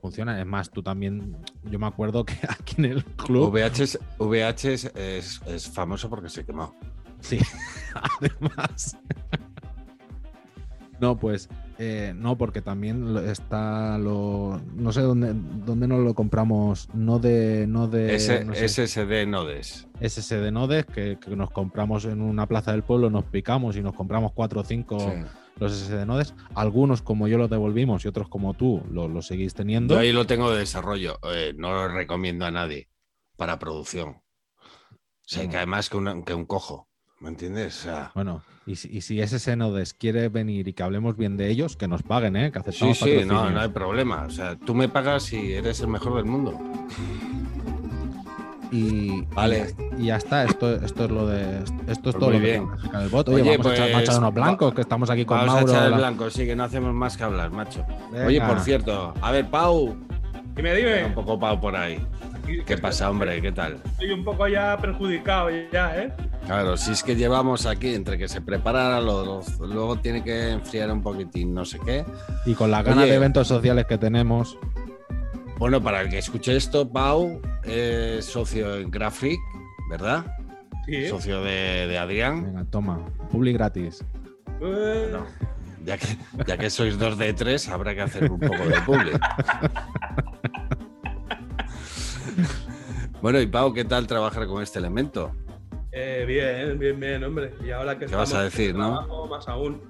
[0.01, 0.39] funcionan.
[0.39, 3.51] Es más, tú también, yo me acuerdo que aquí en el club...
[3.53, 6.73] VH, es, VH es, es- es famoso porque se quemó.
[7.19, 7.39] Sí,
[7.93, 8.97] además.
[10.99, 11.49] No, pues
[11.83, 14.61] Eh, no, porque también está lo.
[14.75, 15.33] No sé dónde,
[15.65, 16.87] dónde nos lo compramos.
[16.93, 17.65] No de.
[17.67, 19.87] No de Ese, no sé, SSD Nodes.
[19.99, 23.95] SSD Nodes, que, que nos compramos en una plaza del pueblo, nos picamos y nos
[23.95, 25.05] compramos 4 o 5 Sí.
[25.57, 26.35] los SSD Nodes.
[26.53, 29.95] Algunos, como yo, los devolvimos y otros, como tú, los, seguís teniendo.
[29.95, 31.17] Yo ahí lo tengo de desarrollo.
[31.33, 32.89] eh, no lo recomiendo a nadie
[33.37, 34.09] para producción.
[34.09, 34.21] O
[35.25, 36.89] sea, que además que, una- que un cojo.
[37.21, 37.79] ¿Me entiendes?
[37.79, 41.35] O sea, Bueno, y si, y si SSD Nodes quiere venir y que hablemos bien
[41.37, 42.51] de ellos, que nos paguen, ¿eh?
[42.51, 44.23] Que sí, aceptamos sí, no, no hay problema.
[44.27, 46.57] O sea, tú me pagas y eres el mejor del mundo.
[48.73, 49.75] Y, Vale.
[49.97, 51.57] y ya está, esto, esto es lo de.
[51.57, 52.67] Esto es Pues todo lo que bien.
[52.73, 53.27] acerca del bot.
[53.27, 55.25] Oye, Oye, vamos a echar, vamos a echar pues, unos blancos, va- que estamos aquí
[55.25, 55.67] con Vamos Mauro.
[55.67, 57.85] a echar el la- blanco, sí, que no hacemos más que hablar, macho.
[58.13, 58.27] Venga.
[58.27, 59.97] Oye, por cierto, a ver, Pau.
[60.55, 61.03] Dime, dime.
[61.05, 61.99] un poco Pau por ahí.
[62.43, 63.41] Aquí- ¿Qué pasa, hombre?
[63.41, 63.81] ¿Qué tal?
[63.85, 66.13] Estoy un poco ya perjudicado ya, ¿eh?
[66.45, 70.49] Claro, si es que llevamos aquí entre que se prepara, lo- lo- luego tiene que
[70.51, 72.03] enfriar un poquitín, no sé qué.
[72.45, 74.57] Y con las ganas de eventos sociales que tenemos.
[75.57, 79.39] Bueno, para el que escuche esto, Pau es socio en Graphic,
[79.89, 80.25] ¿verdad?
[80.87, 81.07] Sí.
[81.07, 82.43] Socio de, de Adrián.
[82.43, 82.99] Venga, toma,
[83.31, 84.03] public gratis.
[84.61, 85.13] Eh,
[85.85, 86.07] Ya que,
[86.45, 89.19] ya que sois dos de tres, habrá que hacer un poco de public.
[93.21, 95.31] Bueno, y Pau, ¿qué tal trabajar con este elemento?
[95.91, 97.53] eh, bien, bien, bien, hombre.
[97.63, 99.27] Y ahora que ¿Qué vas a decir, no?
[99.27, 99.81] Más aún.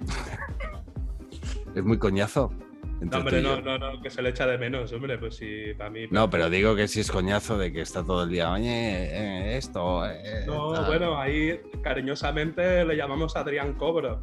[1.74, 2.52] ¿Es muy coñazo?
[3.00, 5.18] No, hombre, no, no, no, que se le echa de menos, hombre.
[5.18, 6.06] Pues sí, para mí.
[6.10, 9.56] No, pero digo que sí es coñazo de que está todo el día, oye, eh,
[9.56, 10.06] esto.
[10.08, 10.86] eh, No, tal".
[10.86, 14.20] bueno, ahí cariñosamente le llamamos Adrián Cobro.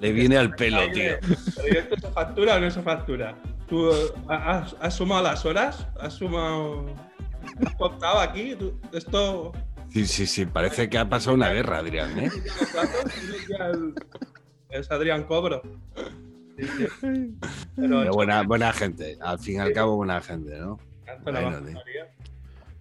[0.00, 1.12] Le viene al pelo, tío.
[1.56, 3.36] ¿Pero ¿y esto se factura o no se factura?
[3.68, 5.86] ¿Tú eh, has, has sumado las horas?
[6.00, 6.86] ¿Has sumado.
[7.64, 8.54] ¿Has contado aquí?
[8.56, 9.52] ¿Tú- Esto.
[9.90, 12.30] Sí, sí, sí, parece que ha pasado una guerra, Adrián, ¿eh?
[14.70, 15.62] Es Adrián Cobro.
[16.58, 16.86] Sí, sí.
[17.76, 20.78] Pero Pero buena, buena gente, al fin y al cabo buena gente, ¿no?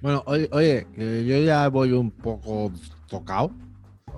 [0.02, 2.72] Bueno, oye, oye, que yo ya voy un poco
[3.08, 3.52] tocado.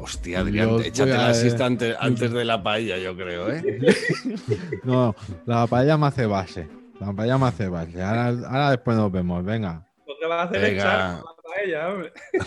[0.02, 3.64] Hostia, Adrián, Yo échate la siesta antes, antes de la paella, yo creo, ¿eh?
[4.84, 5.14] No,
[5.46, 6.70] la paella me hace base.
[7.00, 8.02] La paella me hace base.
[8.02, 9.86] Ahora, ahora después nos vemos, venga.
[10.06, 10.84] Porque va a hacer Venga.
[10.84, 12.14] examen para ella, hombre.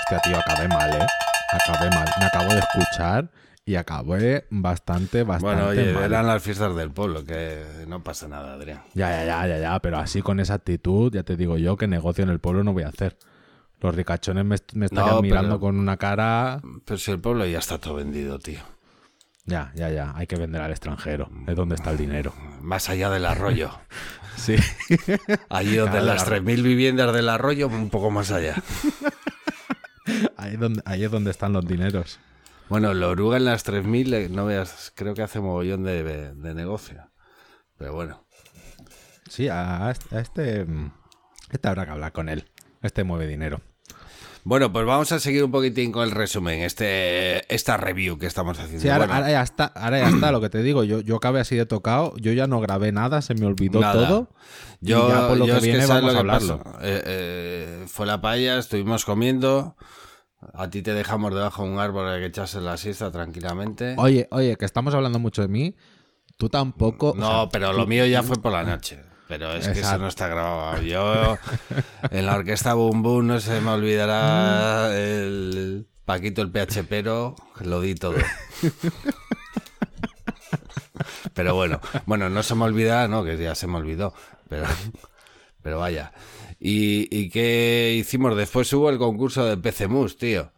[0.00, 1.06] Hostia, tío, acabé mal, ¿eh?
[1.52, 2.08] Acabé mal.
[2.18, 3.28] Me acabo de escuchar
[3.68, 6.04] y acabé bastante, bastante Bueno, oye, mal.
[6.04, 8.82] eran las fiestas del pueblo, que no pasa nada, Adrián.
[8.94, 11.88] Ya, ya, ya, ya, ya, pero así con esa actitud, ya te digo yo que
[11.88, 13.18] negocio en el pueblo no voy a hacer.
[13.80, 16.62] Los ricachones me, me estarían No, pero- mirando con una cara.
[16.84, 18.60] Pero si el pueblo ya está todo vendido, tío.
[19.44, 21.28] Ya, ya, ya, hay que vender al extranjero.
[21.46, 22.32] Es donde está el dinero.
[22.62, 23.70] Más allá del arroyo.
[24.36, 24.54] Sí.
[25.48, 26.44] Allí donde Claro, las claro.
[26.44, 28.54] 3.000 viviendas del arroyo, un poco más allá.
[30.36, 32.20] Ahí donde, ahí es donde están los dineros.
[32.68, 36.02] Bueno, la oruga en las 3.000, eh, no veas, creo que hace mogollón de,
[36.34, 37.10] de negocio.
[37.78, 38.26] Pero bueno.
[39.28, 40.64] Sí, a, a este- este.
[40.64, 40.90] mm,
[41.50, 42.50] Este habrá que hablar con él.
[42.82, 43.60] Este mueve dinero.
[44.44, 48.56] Bueno, pues vamos a seguir un poquitín con el resumen, este, esta review que estamos
[48.58, 48.80] haciendo.
[48.80, 50.84] Sí, ahora, Bueno, ahora ya está, ahora ya está lo que te digo.
[50.84, 54.06] Yo, yo acabé así de tocado, yo ya no grabé nada, se me olvidó Nada.
[54.06, 54.28] todo.
[54.80, 56.62] Yo, y ya por lo yo que viene ¿sabes vamos lo a hablarlo.
[56.80, 59.76] Eh, eh, fue la paella, estuvimos comiendo.
[60.54, 63.94] A ti te dejamos debajo de un árbol a que echases la siesta tranquilamente.
[63.98, 65.74] Oye, oye, que estamos hablando mucho de mí.
[66.36, 67.10] Tú tampoco.
[67.10, 69.00] o No, sea, pero tú- lo mío ya fue por la noche.
[69.28, 70.80] Pero es que eso no está grabado.
[70.82, 71.36] Yo
[72.10, 77.96] en la orquesta Boom Boom no se me olvidará el Paquito el PHPero, lo di
[77.96, 78.14] todo.
[81.34, 84.14] Pero bueno, bueno, no se me olvida, no, que ya se me olvidó.
[84.48, 84.66] Pero,
[85.62, 86.12] pero vaya.
[86.58, 88.36] ¿Y, y qué hicimos?
[88.36, 90.52] Después hubo el concurso de PC Mus, tío.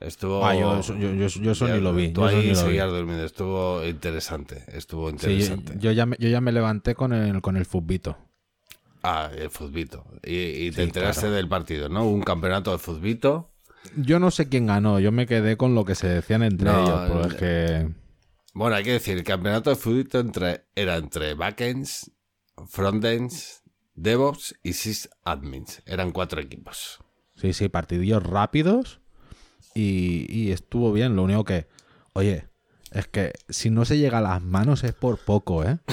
[0.00, 0.44] Estuvo.
[0.44, 2.08] Ah, yo, yo, yo, yo eso ni lo vi.
[2.12, 3.24] Tú ahí seguías durmiendo.
[3.24, 4.64] Estuvo interesante.
[4.68, 5.74] Estuvo Sí, interesante.
[5.78, 8.16] yo, ya me, yo ya me levanté con el, con el futbito.
[9.02, 10.04] Ah, el futbito.
[10.24, 10.36] Y,
[10.66, 11.36] y te Sí, enteraste claro.
[11.36, 12.06] del partido, ¿no?
[12.08, 13.50] Un campeonato de futbito.
[13.96, 16.84] Yo no sé quién ganó, yo me quedé con lo que se decían entre No,
[16.84, 17.88] ellos, pero el- es que.
[18.54, 22.10] Bueno, hay que decir, el campeonato de futbito entre, era entre backends,
[22.68, 23.61] frontends,
[23.94, 25.82] DevOps y sysadmins.
[25.86, 26.98] Eran cuatro equipos.
[27.36, 29.00] Sí, sí, partidillos rápidos
[29.74, 31.16] y, y estuvo bien.
[31.16, 31.66] Lo único que,
[32.12, 32.48] oye,
[32.90, 35.78] es que si no se llega a las manos es por poco, ¿eh?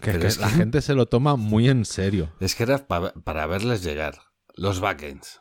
[0.00, 2.32] que, Pero que es la que- gente se lo toma muy en serio.
[2.40, 4.18] Es que era pa- para verles llegar.
[4.54, 5.40] Los backends.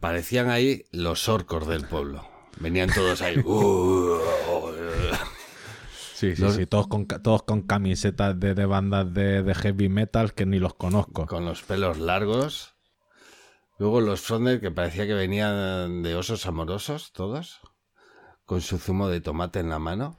[0.00, 2.26] Parecían ahí los orcos del pueblo.
[2.60, 3.36] Venían todos ahí.
[3.44, 4.18] Uh,
[6.18, 9.88] Sí, sí, Los- sí, todos con, todos con camisetas de, de bandas de, de heavy
[9.88, 11.26] metal que ni los conozco.
[11.26, 12.74] con los pelos largos.
[13.78, 17.60] Luego los frontend que parecía que venían de osos amorosos, todos,
[18.46, 20.16] con su zumo de tomate en la mano.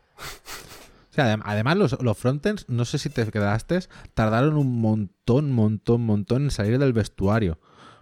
[1.12, 3.80] O sea, adem- además los, los frontends, no sé si te quedaste,
[4.14, 7.60] tardaron un montón, montón, montón en salir del vestuario.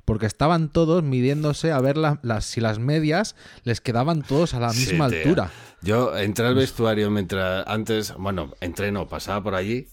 [0.08, 4.60] Porque estaban todos midiéndose a ver la- las, si las medias les quedaban todos a
[4.62, 5.52] la misma altura.
[5.82, 9.90] Yo entré al vestuario mientras antes, bueno, entré no, pasaba por allí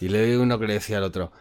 [0.00, 1.32] y le oí uno que le decía al otro,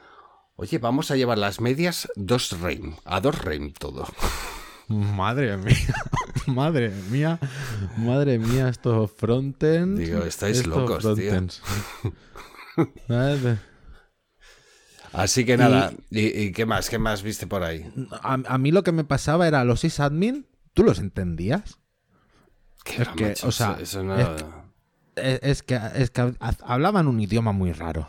[0.56, 4.08] oye, vamos a llevar las medias dos reim, a dos reim todo.
[4.88, 5.96] Madre mía,
[6.48, 7.40] madre mía,
[7.98, 10.00] madre mía, estos frontends.
[10.00, 11.32] Digo, estáis estos locos, tío.
[15.14, 16.90] Así que nada, ¿y, y qué más?
[16.90, 17.86] ¿Qué más viste por ahí?
[18.24, 21.80] A, a mí lo que me pasaba era los sysadmin, ¿tú los entendías?
[22.84, 23.48] ¿Qué Es que, macho?
[23.48, 24.18] o sea, eso, no...
[24.20, 24.28] es
[25.16, 28.08] Es, es que, es que ha- hablaban un idioma muy raro.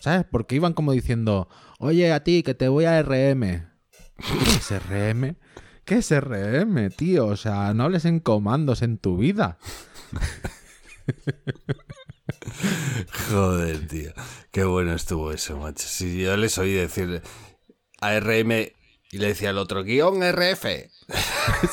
[0.00, 0.24] ¿Sabes?
[0.30, 3.40] Porque iban como diciendo, oye, a ti, que te voy a RM.
[4.18, 5.36] ¿Qué es RM?
[5.84, 7.26] ¿Qué es RM, tío?
[7.26, 9.58] O sea, no hables en comandos en tu vida.
[13.30, 14.12] Joder, tío.
[14.50, 15.86] Qué bueno estuvo eso, macho.
[15.86, 17.22] Si yo les oí decir
[18.00, 20.64] ARM y le decía al otro, guion RF.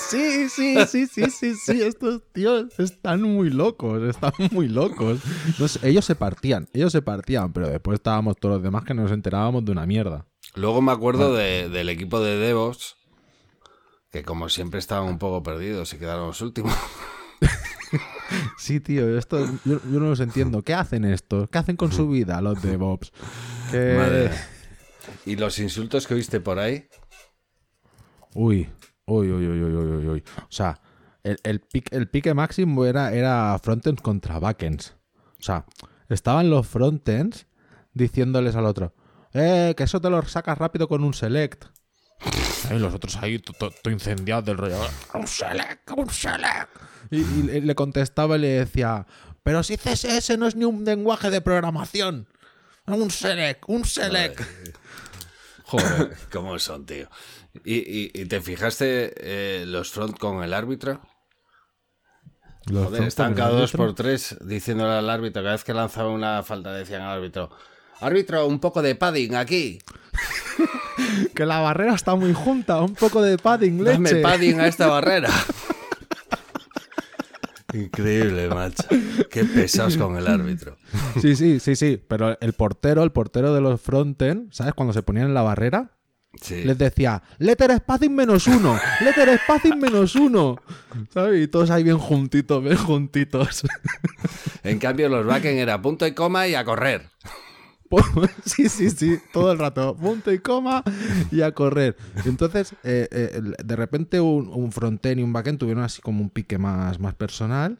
[0.10, 1.82] Sí, sí, sí, sí, sí, sí.
[1.82, 5.20] Estos tíos están muy locos, están muy locos.
[5.82, 9.64] Ellos se partían, ellos se partían, pero después estábamos todos los demás que nos enterábamos
[9.64, 10.28] de una mierda.
[10.56, 12.98] Luego me acuerdo de- del equipo de Devos,
[14.12, 16.74] que como siempre estaban un poco perdidos y quedaron los últimos.
[18.58, 20.62] Sí, tío, esto yo, yo no los entiendo.
[20.64, 21.50] ¿Qué hacen estos?
[21.50, 23.12] ¿Qué hacen con su vida los DevOps?
[23.72, 24.32] Que- Madre.
[25.26, 26.88] ¿Y los insultos que oíste por ahí?
[28.34, 28.70] Uy,
[29.06, 30.24] uy, uy, uy, uy, uy, uy, uy.
[30.40, 30.80] O sea,
[31.24, 34.96] el, el, pic- el pique máximo era, era frontends contra backends.
[35.40, 35.66] O sea,
[36.10, 37.48] estaban los frontends
[37.94, 38.94] diciéndoles al otro,
[39.34, 41.66] eh, que eso te lo sacas rápido con un select.
[42.74, 44.78] Y los otros ahí, todo incendiados del rollo,
[45.16, 46.70] un select, un select.
[47.12, 49.06] Y, y le- contestaba y le decía,
[49.44, 52.28] pero si CSS no es ni un lenguaje de programación.
[52.88, 54.42] Un select, un select.
[55.66, 56.16] Joder.
[56.32, 57.10] ¿Cómo son, tío?
[57.66, 61.02] ¿Y, y- y te fijaste eh, los front con el árbitro?
[62.68, 63.86] Los Joder, están frontends cada dos árbitro.
[63.86, 67.50] por tres diciéndole al árbitro, cada vez que lanzaba una falta decían al árbitro,
[68.00, 69.80] árbitro, un poco de padding aquí,
[71.36, 73.92] Que la barrera está muy junta, un poco de padding, leche.
[73.94, 75.30] dame padding a esta barrera.
[77.74, 78.84] Increíble, macho.
[79.30, 80.78] Qué pesados con el árbitro.
[81.22, 82.02] Sí, sí, sí, sí.
[82.08, 84.74] Pero el portero, el portero de los frontend, ¿sabes?
[84.74, 85.92] Cuando se ponían en la barrera,
[86.42, 86.64] Sí.
[86.64, 90.56] les decía, letter spacing menos uno, letter spacing menos uno.
[91.14, 91.44] ¿Sabes?
[91.44, 93.64] Y todos ahí bien juntitos, bien juntitos.
[94.64, 97.10] En cambio, los backend era punto y coma y a correr.
[98.46, 100.84] sí, sí, sí, todo el rato, punto y coma
[101.32, 101.96] y a correr.
[102.26, 106.30] Entonces, eh, eh, de repente un, un frontend y un backend tuvieron así como un
[106.30, 107.80] pique más, más personal.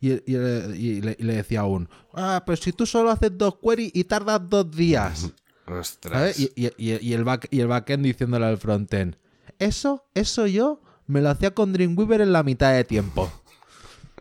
[0.00, 3.56] Y, y- y le, y le decía aún, ah, pero si tú solo haces dos
[3.60, 5.30] queries y tardas dos días.
[5.66, 6.38] Ostras.
[6.38, 9.16] Y el back, y el backend diciéndole al frontend,
[9.58, 13.30] eso, eso yo me lo hacía con Dreamweaver en la mitad de tiempo.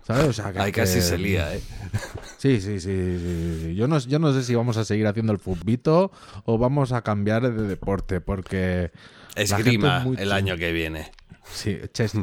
[0.08, 0.26] ¿Sabes?
[0.28, 1.62] O sea, que, Ahí que- casi se lía, ¿eh?
[2.38, 3.76] Sí, sí, sí, sí, sí, sí.
[3.76, 6.12] Yo no, yo no sé si vamos a seguir haciendo el futbito
[6.46, 8.92] o vamos a cambiar de deporte, porque...
[9.36, 11.12] Esgrima es muy el año que viene.
[11.52, 11.78] Sí,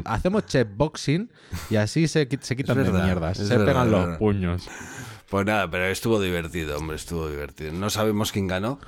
[0.05, 1.31] hacemos chessboxing
[1.69, 4.17] y así se, se quitan Es de verdad, mierdas, se verdad, pegan los verdad.
[4.19, 4.67] puños.
[5.29, 7.71] Pues nada, pero estuvo divertido, hombre, estuvo divertido.
[7.73, 8.79] No sabemos quién ganó,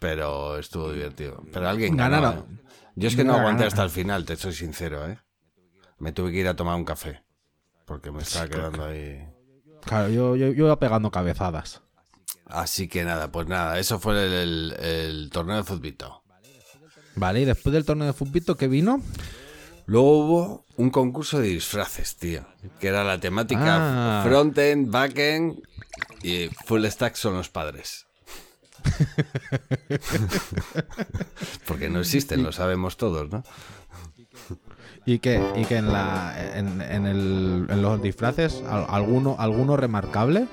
[0.00, 1.42] pero estuvo divertido.
[1.52, 2.20] Pero alguien ganó.
[2.20, 2.38] Ganaron.
[2.40, 2.58] ¿eh?
[2.96, 5.18] Yo es que no aguanté hasta el final, te soy sincero, ¿eh?
[5.98, 7.22] Me tuve que ir a tomar un café,
[7.86, 9.26] porque me estaba quedando ahí...
[9.84, 11.82] Claro, yo, yo, yo iba pegando cabezadas.
[12.46, 16.22] Así que nada, pues nada, eso fue el, el- el torneo de futbito.
[17.14, 19.00] Vale, y después del torneo de futbito que vino,
[19.88, 22.44] Luego hubo un concurso de disfraces, tío,
[22.80, 24.24] que era la temática Ah.
[24.26, 25.62] frontend, backend
[26.24, 28.04] y full stack son los padres.
[31.66, 33.44] Porque no existen, lo sabemos todos, ¿no?
[35.06, 39.76] Y que, y que en, la, en, en el- en los disfraces, al- alguno, alguno
[39.76, 40.46] remarcable.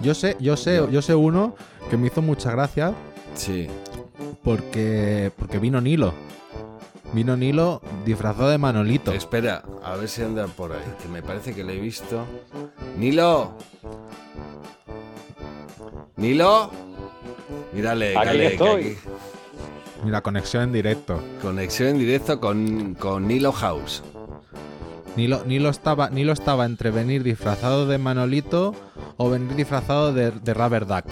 [0.00, 1.54] Yo sé, yo sé, yo sé uno
[1.90, 2.92] que me hizo mucha gracia
[3.34, 3.66] Sí.
[4.44, 6.12] porque, porque vino Nilo.
[7.14, 9.12] Vino Nilo disfrazado de Manolito.
[9.12, 12.26] Espera, a ver si anda por ahí, que me parece que lo he visto.
[12.98, 13.54] ¡Nilo!
[16.16, 16.70] ¡Nilo!
[17.72, 18.80] Mírale, Aquí cale, que estoy.
[18.82, 18.96] aquí-
[20.04, 21.20] Mira, conexión en directo.
[21.42, 24.02] Conexión en directo con, con Nilo House.
[25.16, 28.74] Nilo, Nilo, estaba, Nilo estaba entre venir disfrazado de Manolito
[29.16, 31.04] o venir disfrazado de, de Rubber Duck.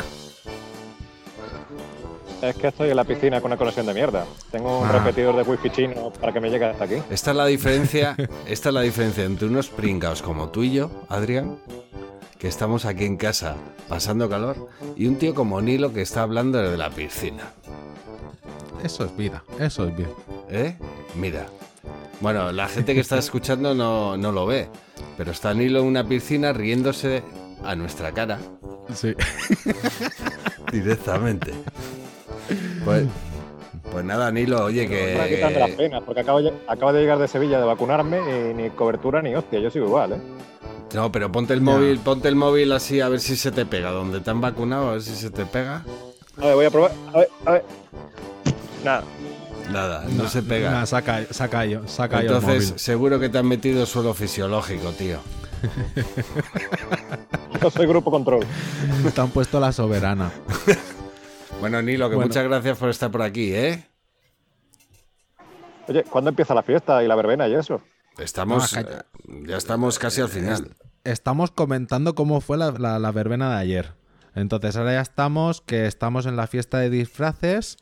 [2.43, 4.25] Es que estoy en la piscina con una conexión de mierda.
[4.53, 4.93] Tengo un Ah.
[4.93, 6.97] repetidor de wifi chino para que me llegue hasta aquí.
[7.11, 8.15] Esta es la diferencia,
[8.47, 11.57] esta es la diferencia entre unos pringaos como tú y yo, Adrián,
[12.39, 13.57] que estamos aquí en casa
[13.89, 17.53] pasando calor, y un tío como Nilo que está hablando de la piscina.
[18.87, 20.09] Eso es vida, eso es vida.
[20.49, 20.77] ¿Eh?
[21.17, 21.47] Mira.
[22.21, 24.69] Bueno, la gente que está escuchando no, no lo ve,
[25.19, 27.23] pero está Nilo en una piscina riéndose
[27.65, 28.39] a nuestra cara
[28.95, 29.13] Sí.
[30.73, 31.53] directamente.
[32.85, 33.07] Pues,
[33.91, 35.77] pues nada, Nilo, oye, Me está quitando las que...
[35.77, 38.19] penas, porque acabo, de- acabo de llegar de Sevilla de vacunarme
[38.51, 39.59] y ni cobertura ni hostia.
[39.59, 40.21] Yo sigo igual, ¿eh?
[40.95, 41.65] No, pero ponte el Ya.
[41.65, 43.91] móvil, ponte el móvil así a ver si se te pega.
[43.91, 45.85] Donde te han vacunado, a ver si se te pega.
[46.41, 46.93] A ver, voy a probar.
[47.13, 47.65] A ver, a ver.
[48.87, 49.05] Nada.
[49.73, 50.71] Nada, no, se pega.
[50.71, 52.79] Nah, saca, saca yo, saca yo el Entonces, móvil.
[52.79, 55.19] seguro que te han metido suelo fisiológico, tío.
[57.61, 58.47] Yo soy grupo control.
[59.15, 60.31] Te han puesto la soberana.
[61.59, 62.29] Bueno, Nilo, que Bueno.
[62.29, 63.89] muchas gracias por estar por aquí, ¿eh?
[65.89, 67.81] Oye, ¿cuándo empieza la fiesta y la verbena y eso?
[68.19, 69.03] Estamos, No, eh,
[69.47, 70.77] ya estamos casi al final.
[71.05, 73.95] Estamos comentando cómo fue la, la- la verbena de ayer.
[74.35, 77.79] Entonces ahora ya estamos, que estamos en la fiesta de disfraces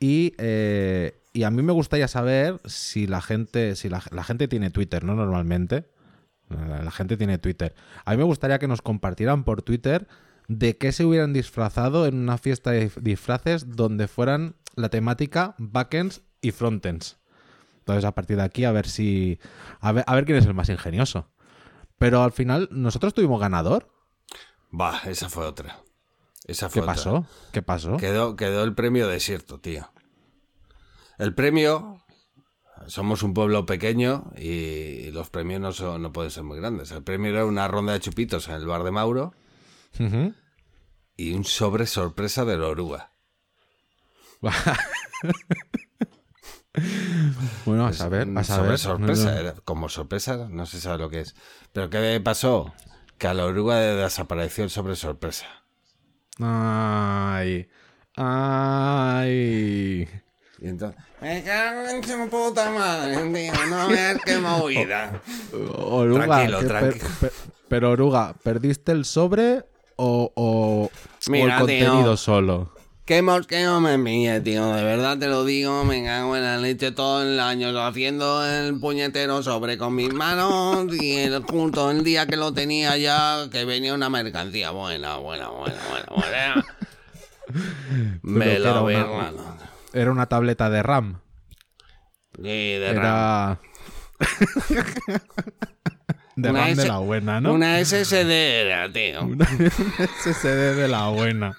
[0.00, 4.70] y, eh, y a mí me gustaría saber si la gente, si la, gente tiene
[4.70, 5.14] Twitter, ¿no?
[5.14, 5.88] Normalmente.
[6.48, 7.74] La, gente tiene Twitter.
[8.04, 10.08] A mí me gustaría que nos compartieran por Twitter
[10.46, 16.22] de qué se hubieran disfrazado en una fiesta de disfraces donde fueran la temática backends
[16.40, 17.18] y frontends.
[17.80, 19.38] Entonces a partir de aquí a ver si...
[19.80, 21.28] A ver, a ver quién es el más ingenioso.
[21.98, 23.92] Pero al final, ¿nosotros tuvimos ganador?
[24.72, 25.82] Va, esa fue otra.
[26.48, 27.24] Esa ¿Qué pasó?
[27.52, 27.96] ¿Qué pasó?
[27.98, 29.88] Quedó, quedó el premio desierto, tío.
[31.18, 32.02] El premio.
[32.86, 36.90] Somos un pueblo pequeño y los premios no, son- no pueden ser muy grandes.
[36.90, 39.34] El premio era una ronda de chupitos en el bar de Mauro
[41.16, 43.12] y un sobre sorpresa de la oruga.
[47.66, 48.78] bueno, a saber, a sobre saber.
[48.78, 49.38] sorpresa, No, no.
[49.40, 51.34] era como sorpresa, no se sabe lo que es.
[51.72, 52.72] Pero ¿qué pasó?
[53.18, 55.46] Que a la oruga desapareció el sobre sorpresa.
[56.40, 57.68] Ay.
[58.16, 60.08] Ay.
[60.60, 65.20] Y entonces, me cago en su puta madre, tío, no veas qué movida.
[65.52, 67.04] Oruga, Tranquilo, per- tranquilo.
[67.20, 67.32] per-
[67.68, 69.64] pero Oruga, ¿perdiste el sobre
[69.96, 70.90] o, o- o
[71.30, 72.16] Mira, el contenido tío.
[72.16, 72.72] solo?
[73.08, 74.70] Qué mosqueo me pille, tío.
[74.74, 78.78] De verdad te lo digo, me cago en la leche todo el año haciendo el
[78.78, 83.64] puñetero sobre con mis manos y el justo el día que lo tenía ya que
[83.64, 86.66] venía una mercancía buena, buena, buena, buena, buena.
[88.20, 89.32] me lo una- verla.
[89.94, 91.20] Era una tableta de RAM.
[92.36, 92.98] Sí, de RAM.
[93.06, 93.58] Era.
[96.36, 97.54] de Una RAM de la buena, ¿no?
[97.54, 98.30] Una SSD
[98.66, 99.26] era, tío.
[100.24, 101.56] SSD de la buena.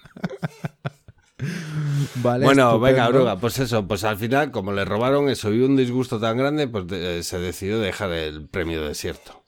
[2.15, 3.07] Vale, Bueno, venga.
[3.07, 6.67] Oruga, pues eso, pues al final, como le robaron eso y un disgusto tan grande,
[6.67, 9.43] pues de- se decidió dejar el premio desierto.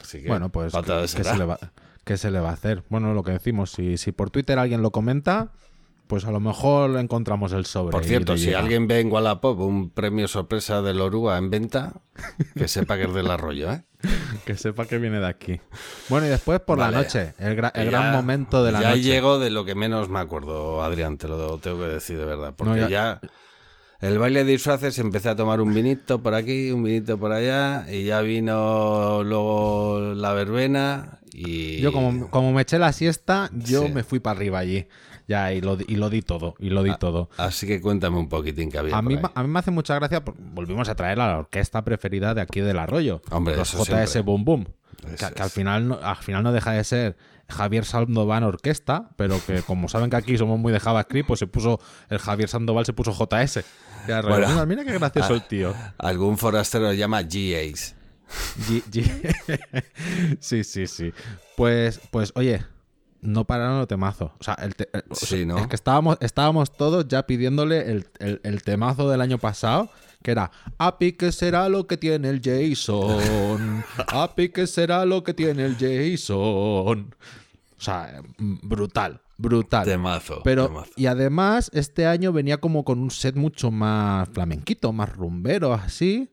[0.00, 1.58] Así que, Bueno, pues, ¿qué, se le va,
[2.04, 2.82] qué se le va a hacer?
[2.88, 5.52] Bueno, lo que decimos, si, si por Twitter alguien lo comenta,
[6.06, 7.92] pues a lo mejor encontramos el sobre.
[7.92, 8.58] Por cierto, si llega.
[8.58, 11.94] alguien ve en Wallapop un premio sorpresa del Oruga en venta,
[12.54, 13.82] que sepa que es del arroyo, ¿eh?
[14.44, 15.60] Que sepa que viene de aquí.
[16.08, 16.96] Bueno, y después por Vale.
[16.96, 19.02] la noche, el, gra- el Ya- gran momento de la ya noche.
[19.02, 22.52] llego de lo que menos me acuerdo, Adrián, te lo tengo que decir de verdad.
[22.56, 23.20] Porque No, ya...
[24.00, 27.86] El baile de disfraces empecé a tomar un vinito por aquí, un vinito por allá,
[27.88, 31.80] y ya vino luego la verbena y...
[31.80, 33.92] Yo como, como me eché la siesta, yo Sí.
[33.92, 34.88] me fui para arriba allí.
[35.28, 37.30] Ya, y lo, di- y lo di todo, y lo di todo.
[37.36, 40.22] Así que cuéntame un poquitín que había A mí, a mí me hace mucha gracia,
[40.38, 43.22] volvimos a traer a la orquesta preferida de aquí del Arroyo.
[43.30, 44.20] Hombre, los JS siempre.
[44.22, 44.66] Boom Boom.
[45.18, 47.16] Que, que al, final no, al final no deja de ser
[47.48, 51.46] Javier Sandoval Orquesta, pero que como saben que aquí somos muy de JavaScript, pues se
[51.46, 53.64] puso el Javier Sandoval se puso JS.
[54.06, 54.48] Ya, Bueno.
[54.48, 55.36] mira, mira qué gracioso Ah.
[55.36, 55.74] el tío.
[55.98, 57.94] Algún forastero lo llama GAs.
[58.68, 61.12] G- G- sí, sí, sí.
[61.56, 62.62] Pues, pues, oye,
[63.22, 64.32] no pararon el temazo.
[64.38, 65.56] O sea, el te- o sea, Sí, ¿no?
[65.58, 69.88] es que estábamos, estábamos todos ya pidiéndole el, el- el temazo del año pasado,
[70.22, 73.84] que era Api, ¿qué será lo que tiene el Jason?
[74.08, 77.14] Api, ¿qué será lo que tiene el Jason?
[77.78, 79.84] O sea, mm, brutal, brutal.
[79.84, 80.40] Temazo.
[80.44, 80.90] Pero, temazo.
[80.96, 86.28] y además, este año venía como con un set mucho más flamenquito, más rumbero, así.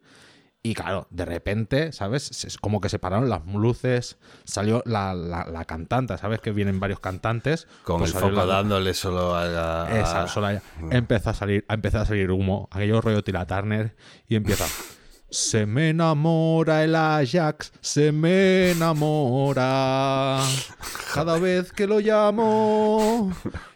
[0.62, 2.44] Y claro, de repente, ¿sabes?
[2.44, 6.42] Es como que se pararon las luces, salió la, la- la cantante, ¿sabes?
[6.42, 7.66] Que vienen varios cantantes.
[7.86, 10.00] Con pues el foco la- dándole solo a la...
[10.02, 13.96] Esa, sola- empezó a salir, empezó a salir humo, aquello rollo Tila Turner,
[14.28, 14.66] y empieza.
[15.32, 20.40] Se me enamora el Ajax, se me enamora.
[21.14, 23.32] Cada vez que lo llamo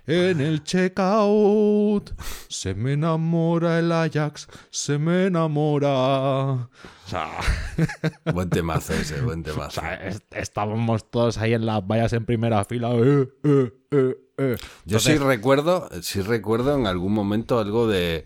[0.07, 2.11] en el checkout,
[2.47, 5.91] se me enamora el Ajax, se me enamora.
[5.93, 6.69] O
[7.05, 7.29] sea,
[8.33, 9.81] Buen temazo ese, buen o temazo.
[9.81, 12.93] sea, estábamos todos ahí en las vallas en primera fila.
[12.95, 14.55] eh, eh, eh.
[14.85, 18.25] Yo sí recuerdo, sí recuerdo en algún momento algo de,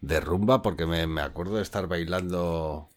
[0.00, 2.88] de rumba, porque me, me acuerdo de estar bailando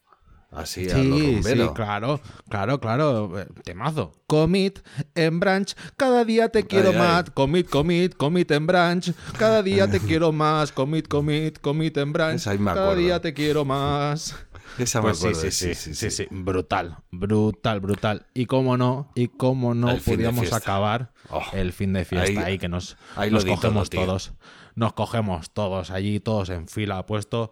[0.51, 1.73] así a lo Sí, sí, rumbero.
[1.73, 3.39] claro, claro, claro.
[3.39, 4.11] eh, Temazo.
[4.27, 4.79] Commit
[5.15, 7.01] en branch, cada día te quiero Ay, ay.
[7.01, 7.29] más.
[7.31, 10.71] Commit, commit, commit en branch, cada día te quiero más.
[10.71, 12.43] Commit, commit, commit en branch,
[12.73, 14.35] cada día te quiero más.
[14.77, 18.25] Esa me Pues sí, acuerdo, sí, sí, sí, sí, brutal, brutal, brutal.
[18.33, 22.57] Y cómo no, y cómo no podíamos acabar Oh, el fin de fiesta ahí- ahí,
[22.57, 24.33] que nos, ahí nos cogemos todos.
[24.75, 27.51] Nos cogemos todos allí, todos en fila, puesto.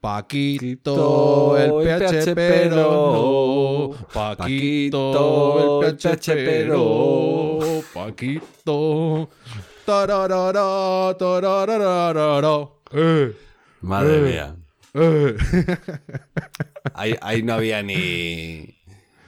[0.00, 4.06] Paquito, el PH pero no.
[4.12, 7.58] Paquito, el PH pero.
[7.94, 9.28] Paquito.
[9.86, 11.14] Tararara.
[12.92, 13.32] Eh,
[13.82, 14.20] Madre Eh.
[14.22, 14.56] mía.
[14.94, 15.36] eh.
[16.94, 18.76] Ahí, ahí no había ni,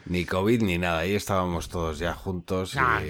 [0.07, 0.99] ni COVID ni nada.
[1.01, 2.75] Ahí estábamos todos ya juntos.
[2.75, 3.01] Y Ah,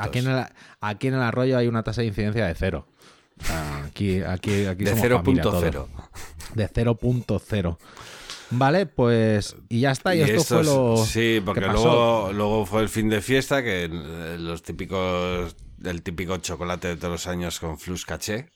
[0.00, 0.44] aquí, en el,
[0.80, 2.86] aquí en el arroyo hay una tasa de incidencia de cero.
[3.86, 5.42] Aquí, aquí, aquí de somos familia 0.0.
[5.42, 5.62] todos.
[6.54, 7.78] De 0.0.
[8.50, 9.56] Vale, pues.
[9.68, 10.14] Y ya está.
[10.14, 10.96] Y, esto fue lo.
[10.96, 11.84] Sí, porque que pasó.
[11.84, 15.54] luego, luego fue el fin de fiesta, que eh, los típicos.
[15.84, 18.50] El típico chocolate de todos los años con flux caché.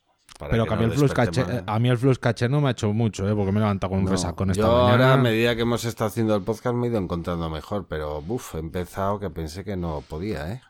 [0.50, 2.68] Pero que a mí, no el flux caché, a mí el flux caché no me
[2.68, 3.34] ha hecho mucho, ¿eh?
[3.34, 4.90] porque me he levantado con un No, resacón esta yo mañana.
[4.90, 8.22] ahora, a medida que hemos estado haciendo el podcast, me he ido encontrando mejor, pero
[8.22, 10.62] buf, he empezado que pensé que no podía, ¿eh?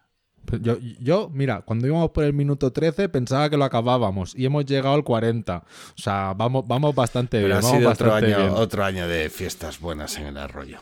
[0.61, 4.65] Yo, yo, mira, cuando íbamos por el minuto 13 pensaba que lo acabábamos y hemos
[4.67, 5.57] llegado al 40.
[5.59, 5.65] O
[6.01, 7.59] sea, vamos, vamos bastante Pero bien.
[7.59, 8.51] ha sido otro año, bien.
[8.51, 10.79] otro año de fiestas buenas en el arroyo.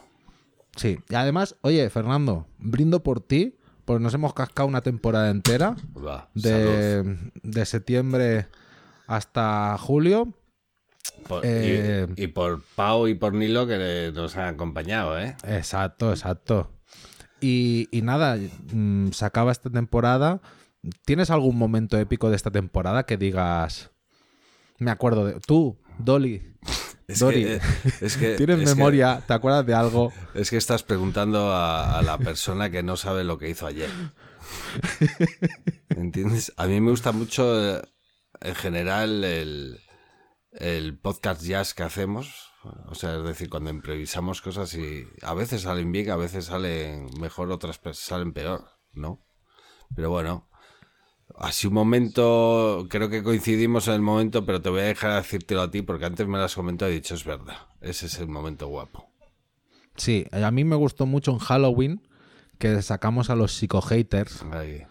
[0.77, 5.77] Sí, y además, oye, Fernando, brindo por ti, porque nos hemos cascado una temporada entera,
[6.35, 8.47] de, de septiembre
[9.07, 10.33] hasta julio.
[11.29, 15.37] Por- eh, y, y por Pau y por Nilo que nos han acompañado, ¿eh?
[15.47, 16.71] Exacto, exacto.
[17.41, 18.36] Y, y nada,
[18.72, 20.41] mm, se acaba esta temporada.
[21.05, 23.91] ¿Tienes algún momento épico de esta temporada que digas...
[24.78, 25.41] Me acuerdo de...
[25.41, 26.43] Tú, Dolly,
[27.07, 27.61] Es Dori, que, eh,
[28.01, 29.22] es que- ¿tienes es que- memoria?
[29.26, 30.11] ¿Te acuerdas de algo?
[30.34, 33.91] es que estás preguntando a, a la persona que no sabe lo que hizo ayer.
[35.91, 36.53] ¿Entiendes?
[36.57, 37.82] A mí me gusta mucho, eh,
[38.41, 39.80] en general, el,
[40.53, 42.49] el podcast jazz que hacemos.
[42.63, 47.09] O sea, es decir, cuando improvisamos cosas y a veces salen bien, a veces salen
[47.19, 49.19] mejor, otras salen peor, ¿no?
[49.95, 50.49] Pero bueno,
[51.39, 55.63] así un momento, creo que coincidimos en el momento, pero te voy a dejar decírtelo
[55.63, 58.19] a ti porque antes me lo has comentado y he dicho, es verdad, ese es
[58.19, 59.09] el momento guapo.
[59.97, 62.09] Sí, a mí me gustó mucho en Halloween
[62.59, 64.87] que sacamos a los psico-haters, Ahí.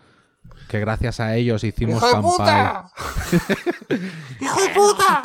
[0.70, 2.86] Que gracias a ellos hicimos campaña.
[4.40, 5.22] ¡Hijo de puta!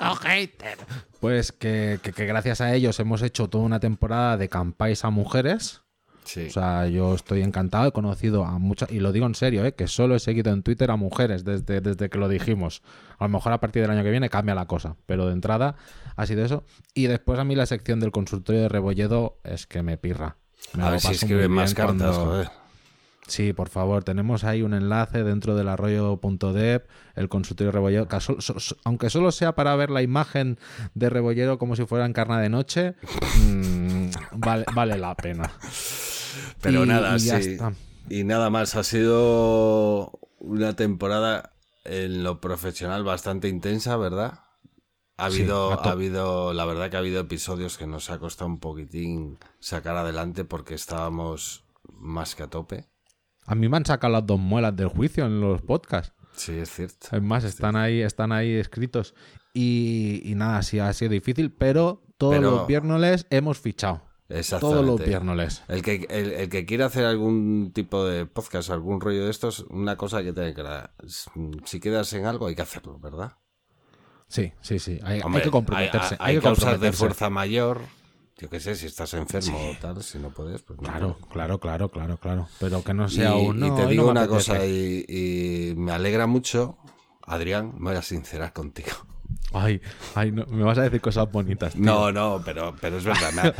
[1.20, 5.10] Pues que, que- que gracias a ellos hemos hecho toda una temporada de campáis a
[5.10, 5.82] mujeres.
[6.24, 6.46] Sí.
[6.46, 9.74] O sea, yo estoy encantado, he conocido a muchas, y lo digo en serio, ¿eh?
[9.74, 12.82] que solo he seguido en Twitter a mujeres desde, desde que lo dijimos.
[13.18, 15.76] A lo mejor a partir del año que viene cambia la cosa, pero de entrada
[16.16, 16.64] ha sido eso.
[16.94, 20.38] Y después a mí la sección del consultorio de Rebolledo es que me pirra.
[20.72, 22.50] Me a ver si escriben más cartas, cuando- joder.
[23.26, 26.82] Sí, por favor, tenemos ahí un enlace dentro del arroyo.dev,
[27.14, 30.58] el consultorio Rebollero, so- so- aunque solo sea para ver la imagen
[30.94, 32.94] de Rebollero como si fuera en carna de noche,
[33.46, 35.50] mm, vale, vale la pena.
[36.60, 37.52] Pero Y- nada, y ya sí.
[37.52, 37.72] está.
[38.10, 41.52] Y nada más, ha sido una temporada
[41.84, 44.40] en lo profesional bastante intensa, ¿verdad?
[45.16, 48.58] Ha habido, ha habido, la verdad que ha habido episodios que nos ha costado un
[48.58, 52.84] poquitín sacar adelante porque estábamos más que a tope.
[53.46, 56.12] A mí me han sacado las dos muelas del juicio en los podcasts.
[56.34, 57.16] Sí, es cierto.
[57.16, 59.14] Es más, están ahí, están ahí escritos.
[59.52, 64.02] Y, y nada, sí ha sido difícil, pero todos Pero- los viernes hemos fichado.
[64.28, 64.80] Exactamente.
[64.82, 65.62] Todos los viernes.
[65.68, 69.60] El que, el, el que quiera hacer algún tipo de podcast, algún rollo de estos,
[69.68, 70.94] una cosa que tiene que dar.
[71.66, 73.36] Si quedas en algo, hay que hacerlo, ¿verdad?
[74.28, 74.98] Sí, sí, sí.
[75.04, 76.14] Hay, que comprometerse.
[76.14, 77.82] Hay, hay hay que causas de fuerza mayor.
[78.38, 80.88] Yo qué sé, si estás enfermo o tal, si no puedes, pues no.
[80.88, 82.48] Claro, claro, claro, claro, claro.
[82.58, 84.50] Pero que no Y, sea y "No, te hoy digo no una apetece".
[84.52, 86.76] cosa, y, y me alegra mucho,
[87.26, 88.90] Adrián, me voy a sincerar contigo.
[89.52, 89.80] Ay,
[90.16, 91.74] ay, no, me vas a decir cosas bonitas.
[91.74, 91.82] tío.
[91.82, 93.54] No, no, pero, pero es verdad.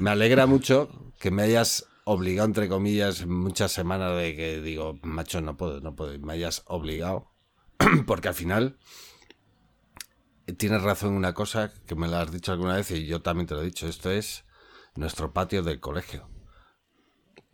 [0.00, 5.40] Me alegra mucho que me hayas obligado, entre comillas, muchas semanas de que digo, macho,
[5.40, 7.32] no puedo, no puedo, y me hayas obligado.
[8.06, 8.78] Porque al final
[10.52, 13.46] tienes razón en una cosa que me la has dicho alguna vez y yo también
[13.46, 13.86] te lo he dicho.
[13.88, 14.44] Esto es
[14.96, 16.28] nuestro patio del colegio.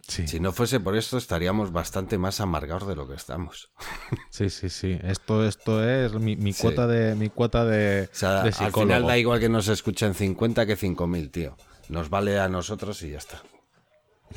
[0.08, 0.28] Sí.
[0.28, 3.70] Si no fuese por esto, estaríamos bastante más amargados de lo que estamos.
[4.30, 4.98] Sí, sí, sí.
[5.02, 6.62] Esto, esto es mi, mi Sí.
[6.62, 10.14] cuota de mi cuota de, O sea, de al final da igual que nos escuchen
[10.14, 11.56] 50 que 5.000, tío.
[11.88, 13.42] Nos vale a nosotros y ya está.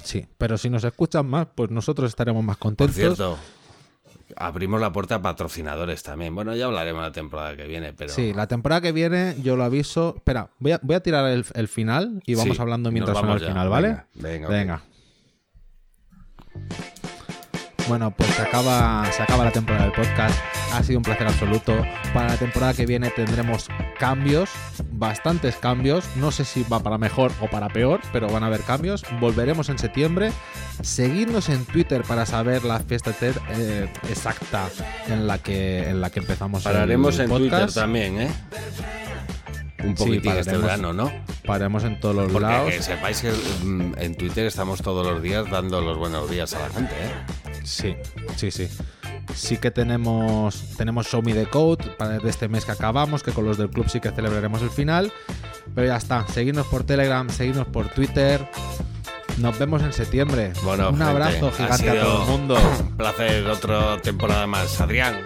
[0.04, 2.96] Sí, pero si nos escuchan más, pues nosotros estaremos más Por contentos.
[2.96, 3.38] cierto,
[4.36, 6.34] abrimos la puerta a patrocinadores también.
[6.36, 8.14] Bueno, ya hablaremos la temporada que viene, pero...
[8.14, 10.14] Sí, la temporada que viene yo lo aviso.
[10.18, 13.42] Espera, voy a, voy a tirar el, el final y vamos Sí, hablando mientras vamos
[13.42, 13.48] ya.
[13.50, 14.04] final, ¿vale?
[14.16, 14.82] Venga, venga, ok.
[17.88, 20.38] Bueno, pues se acaba, se acaba la temporada del podcast.
[20.74, 21.76] Ha sido un placer absoluto.
[22.14, 23.68] Para la temporada que viene tendremos
[24.00, 24.50] cambios,
[24.92, 26.06] bastantes cambios.
[26.16, 29.04] No sé si va para mejor o para peor, pero van a haber cambios.
[29.20, 30.32] Volveremos en septiembre.
[30.82, 34.70] Seguidnos en Twitter para saber la fiesta TED eh, exacta
[35.08, 36.66] en la que en la que empezamos.
[36.66, 37.76] el Pararemos en Twitter podcast.
[37.76, 38.32] también, ¿eh?
[39.84, 40.62] Un Sí, poquitín este pararemos.
[40.64, 41.12] verano, ¿no?
[41.46, 42.72] Paremos en todos los Porque lados.
[42.74, 46.60] que sepáis que mm, en Twitter estamos todos los días dando los buenos días a
[46.60, 47.49] la gente, ¿eh?
[47.70, 47.96] Sí,
[48.36, 48.68] sí, sí.
[49.36, 53.32] Sí que tenemos, tenemos Show Me the Code para de este mes que acabamos, que
[53.32, 55.14] con los del club sí que celebraremos el final.
[55.76, 58.46] Pero ya está, seguidnos por Telegram, seguidnos por Twitter.
[59.38, 60.52] Nos vemos en septiembre.
[60.64, 62.58] Bueno, Un gente, abrazo ha gigante a sido todo el mundo.
[62.82, 64.82] Un placer, otra temporada más.
[64.82, 65.22] Adrián,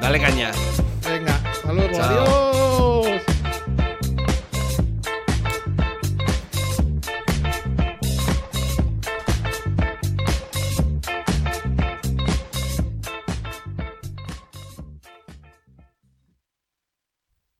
[0.00, 0.50] dale caña.
[1.06, 1.96] Venga, hasta luego.
[1.96, 3.02] Chao.
[3.04, 3.22] Adiós.